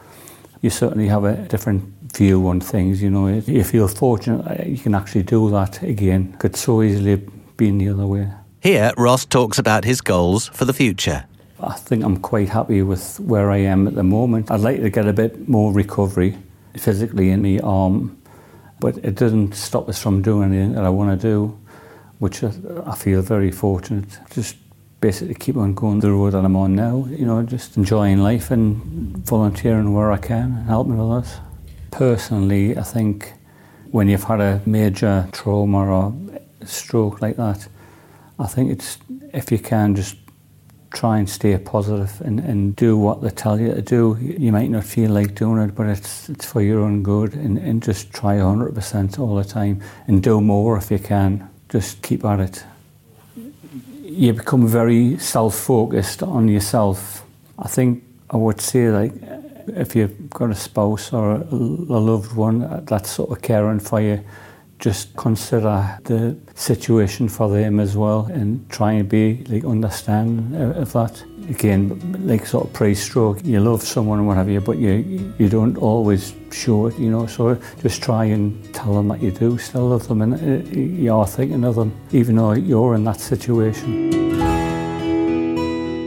You 0.61 0.71
certainly 0.71 1.09
have 1.09 1.25
a 1.25 1.37
different 1.49 1.85
view 2.15 2.47
on 2.49 2.61
things. 2.61 3.03
You 3.03 3.11
know, 3.11 3.29
if 3.29 3.49
you 3.49 3.65
feel 3.65 3.89
fortunate 3.89 4.67
you 4.67 4.79
can 4.79 4.95
actually 4.95 5.23
do 5.23 5.51
that 5.51 5.83
again. 5.83 6.35
Could 6.39 6.57
so 6.57 6.83
easily 6.83 7.17
be 7.57 7.71
the 7.71 7.89
other 7.89 8.07
way. 8.07 8.31
Here, 8.61 8.93
Ross 8.97 9.25
talks 9.25 9.59
about 9.59 9.85
his 9.85 10.01
goals 10.01 10.49
for 10.49 10.65
the 10.65 10.73
future. 10.73 11.25
I 11.61 11.73
think 11.73 12.05
I'm 12.05 12.19
quite 12.19 12.51
happy 12.51 12.83
with 12.83 13.19
where 13.21 13.51
I 13.51 13.59
am 13.59 13.87
at 13.89 13.95
the 13.95 14.03
moment. 14.03 14.51
I'd 14.51 14.61
like 14.61 14.81
to 14.81 14.91
get 14.91 15.07
a 15.07 15.13
bit 15.13 15.49
more 15.49 15.73
recovery 15.73 16.37
physically 16.79 17.31
in 17.31 17.43
my 17.43 17.59
arm, 17.63 18.21
but 18.81 18.99
it 18.99 19.15
doesn't 19.15 19.55
stop 19.55 19.89
us 19.89 20.01
from 20.01 20.23
doing 20.23 20.53
anything 20.53 20.75
that 20.75 20.85
I 20.85 20.91
want 20.91 21.21
to 21.21 21.29
do, 21.29 21.59
which 22.19 22.43
I 22.43 22.95
feel 22.95 23.23
very 23.23 23.51
fortunate. 23.51 24.19
Just 24.31 24.57
basically 25.01 25.35
keep 25.35 25.57
on 25.57 25.75
going 25.75 26.01
the 26.01 26.11
road 26.11 26.33
that 26.33 26.45
I'm 26.45 26.57
on 26.57 26.75
now, 26.75 27.07
you 27.11 27.27
know, 27.27 27.43
just 27.43 27.77
enjoying 27.77 28.19
life 28.19 28.51
and 28.51 29.17
volunteering 29.19 29.93
where 29.93 30.11
I 30.11 30.19
can 30.19 30.57
and 30.57 30.67
helping 30.67 31.01
others. 31.01 31.37
Personally, 31.91 32.77
I 32.77 32.83
think 32.83 33.33
when 33.91 34.09
you've 34.09 34.25
had 34.25 34.41
a 34.41 34.61
major 34.67 35.29
trauma 35.33 35.87
or 35.87 36.15
stroke 36.65 37.21
like 37.23 37.37
that, 37.37 37.69
I 38.39 38.47
think 38.47 38.71
it's 38.71 38.99
if 39.33 39.51
you 39.53 39.59
can 39.59 39.95
just 39.95 40.17
try 40.97 41.19
and 41.19 41.29
stay 41.29 41.57
positive 41.59 42.21
and, 42.23 42.41
and 42.41 42.75
do 42.75 42.97
what 42.97 43.21
they 43.21 43.31
tell 43.31 43.61
you 43.61 43.75
to 43.75 43.83
do. 43.83 44.17
You 44.21 44.51
might 44.51 44.71
not 44.71 44.85
feel 44.85 45.11
like 45.11 45.35
doing 45.35 45.63
it, 45.63 45.75
but 45.75 45.87
it's 45.87 46.29
it's 46.29 46.47
for 46.47 46.63
your 46.63 46.81
own 46.81 47.03
good 47.03 47.35
and, 47.35 47.59
and 47.59 47.83
just 47.83 48.13
try 48.13 48.37
100% 48.37 49.19
all 49.19 49.37
the 49.37 49.45
time 49.45 49.83
and 50.09 50.23
do 50.23 50.41
more 50.41 50.79
if 50.79 50.91
you 50.91 50.99
can. 50.99 51.49
Just 51.69 52.03
keep 52.03 52.25
at 52.25 52.41
it. 52.41 52.65
You 54.03 54.33
become 54.33 54.67
very 54.67 55.19
self-focused 55.19 56.23
on 56.23 56.49
yourself. 56.49 57.25
I 57.59 57.69
think 57.69 58.03
I 58.31 58.37
would 58.39 58.61
say 58.61 58.91
like 58.91 59.13
if 59.69 59.95
you've 59.95 60.31
got 60.31 60.51
a 60.51 60.55
spouse 60.55 61.13
or 61.13 61.33
a, 61.33 61.43
a 61.99 62.01
loved 62.11 62.35
one 62.35 62.85
that's 62.87 63.11
sort 63.11 63.31
of 63.31 63.43
caring 63.43 63.81
for 63.81 64.01
you, 64.01 64.25
just 64.79 65.17
consider 65.17 65.99
the 66.05 66.37
situation 66.55 67.29
for 67.29 67.49
them 67.49 67.81
as 67.81 67.97
well 67.97 68.27
and 68.33 68.69
try 68.71 68.93
and 68.93 69.09
be 69.09 69.45
like 69.49 69.65
understand 69.65 70.55
of 70.55 70.93
that. 70.93 71.23
Again 71.49 72.27
like 72.27 72.45
sort 72.45 72.67
of 72.67 72.73
pre-stroke 72.73 73.45
you 73.45 73.61
love 73.61 73.81
someone 73.81 74.19
and 74.19 74.27
what 74.27 74.37
have 74.37 74.49
you 74.49 74.61
but 74.61 74.79
you 74.79 75.33
you 75.39 75.49
don't 75.49 75.77
always 75.77 76.35
show 76.51 76.87
it 76.87 76.99
you 76.99 77.09
know 77.09 77.27
so 77.27 77.55
just 77.81 78.03
try 78.03 78.25
and 78.25 78.75
tell 78.75 78.95
them 78.95 79.07
that 79.09 79.23
you 79.23 79.31
do 79.31 79.57
still 79.57 79.91
love 79.91 80.09
them 80.09 80.23
and 80.23 80.35
uh, 80.35 80.77
you 80.77 81.15
are 81.15 81.25
thinking 81.25 81.63
of 81.63 81.77
them 81.77 81.95
even 82.11 82.35
though 82.35 82.51
you're 82.51 82.97
in 82.97 83.05
that 83.05 83.21
situation 83.21 84.26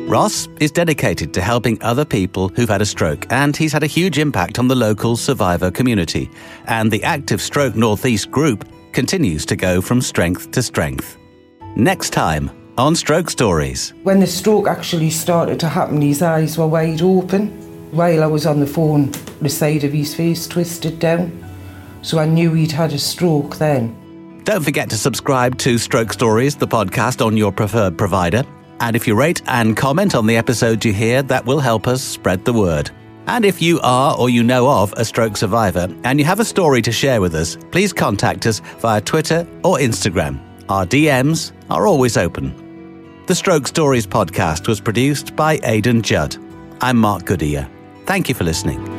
Ross 0.10 0.48
is 0.60 0.72
dedicated 0.72 1.36
to 1.36 1.42
helping 1.42 1.80
other 1.84 2.04
people 2.04 2.50
who've 2.50 2.68
had 2.68 2.82
a 2.82 2.86
stroke, 2.86 3.32
and 3.32 3.56
he's 3.56 3.72
had 3.72 3.84
a 3.84 3.94
huge 3.98 4.18
impact 4.18 4.58
on 4.58 4.68
the 4.68 4.74
local 4.74 5.16
survivor 5.16 5.70
community. 5.70 6.32
And 6.66 6.90
the 6.90 7.04
Active 7.04 7.40
Stroke 7.40 7.76
Northeast 7.76 8.32
group 8.32 8.68
continues 8.92 9.46
to 9.46 9.56
go 9.56 9.82
from 9.82 10.02
strength 10.02 10.50
to 10.50 10.64
strength. 10.64 11.16
Next 11.76 12.10
time 12.10 12.50
on 12.76 12.96
Stroke 12.96 13.30
Stories. 13.30 13.94
When 14.02 14.20
the 14.20 14.26
stroke 14.26 14.68
actually 14.68 15.12
started 15.12 15.60
to 15.60 15.70
happen, 15.70 16.02
his 16.02 16.24
eyes 16.24 16.58
were 16.58 16.66
wide 16.66 17.04
open. 17.04 17.50
While 17.92 18.24
I 18.24 18.28
was 18.28 18.48
on 18.48 18.60
the 18.60 18.66
phone, 18.66 19.12
the 19.44 19.50
side 19.50 19.84
of 19.84 19.94
his 19.94 20.16
face 20.16 20.48
twisted 20.48 20.98
down. 20.98 21.32
So 22.02 22.18
I 22.18 22.26
knew 22.26 22.54
he'd 22.54 22.72
had 22.72 22.94
a 22.94 22.98
stroke 22.98 23.58
then. 23.58 24.42
Don't 24.44 24.64
forget 24.64 24.90
to 24.90 24.98
subscribe 24.98 25.60
to 25.60 25.78
Stroke 25.78 26.12
Stories, 26.12 26.56
the 26.56 26.68
podcast 26.68 27.24
on 27.24 27.38
your 27.38 27.52
preferred 27.52 27.96
provider. 27.96 28.44
And 28.82 28.96
if 28.96 29.08
you 29.08 29.16
rate 29.16 29.42
and 29.48 29.76
comment 29.76 30.16
on 30.16 30.26
the 30.26 30.38
episode 30.38 30.86
you 30.86 30.94
hear, 30.94 31.22
that 31.24 31.46
will 31.46 31.60
help 31.60 31.88
us 31.88 32.02
spread 32.02 32.46
the 32.46 32.54
word. 32.54 32.92
And 33.28 33.46
if 33.46 33.62
you 33.62 33.80
are 33.82 34.18
or 34.18 34.30
you 34.30 34.42
know 34.44 34.70
of 34.70 34.94
a 34.94 35.06
stroke 35.06 35.38
survivor 35.38 35.88
and 36.04 36.20
you 36.20 36.26
have 36.26 36.40
a 36.40 36.46
story 36.46 36.82
to 36.82 36.92
share 36.92 37.22
with 37.22 37.36
us, 37.36 37.58
please 37.72 37.94
contact 37.94 38.48
us 38.48 38.60
via 38.80 39.02
Twitter 39.02 39.48
or 39.64 39.78
Instagram. 39.78 40.40
Our 40.70 40.86
DMs 40.86 41.52
are 41.70 41.86
always 41.86 42.18
open. 42.18 43.24
The 43.28 43.36
Stroke 43.36 43.68
Stories 43.68 44.08
podcast 44.08 44.68
was 44.68 44.82
produced 44.82 45.36
by 45.36 45.60
Aidan 45.64 46.02
Judd. 46.02 46.38
I'm 46.82 46.98
Mark 46.98 47.26
Goodyear. 47.26 47.70
Thank 48.06 48.30
you 48.30 48.34
for 48.36 48.44
listening. 48.44 48.99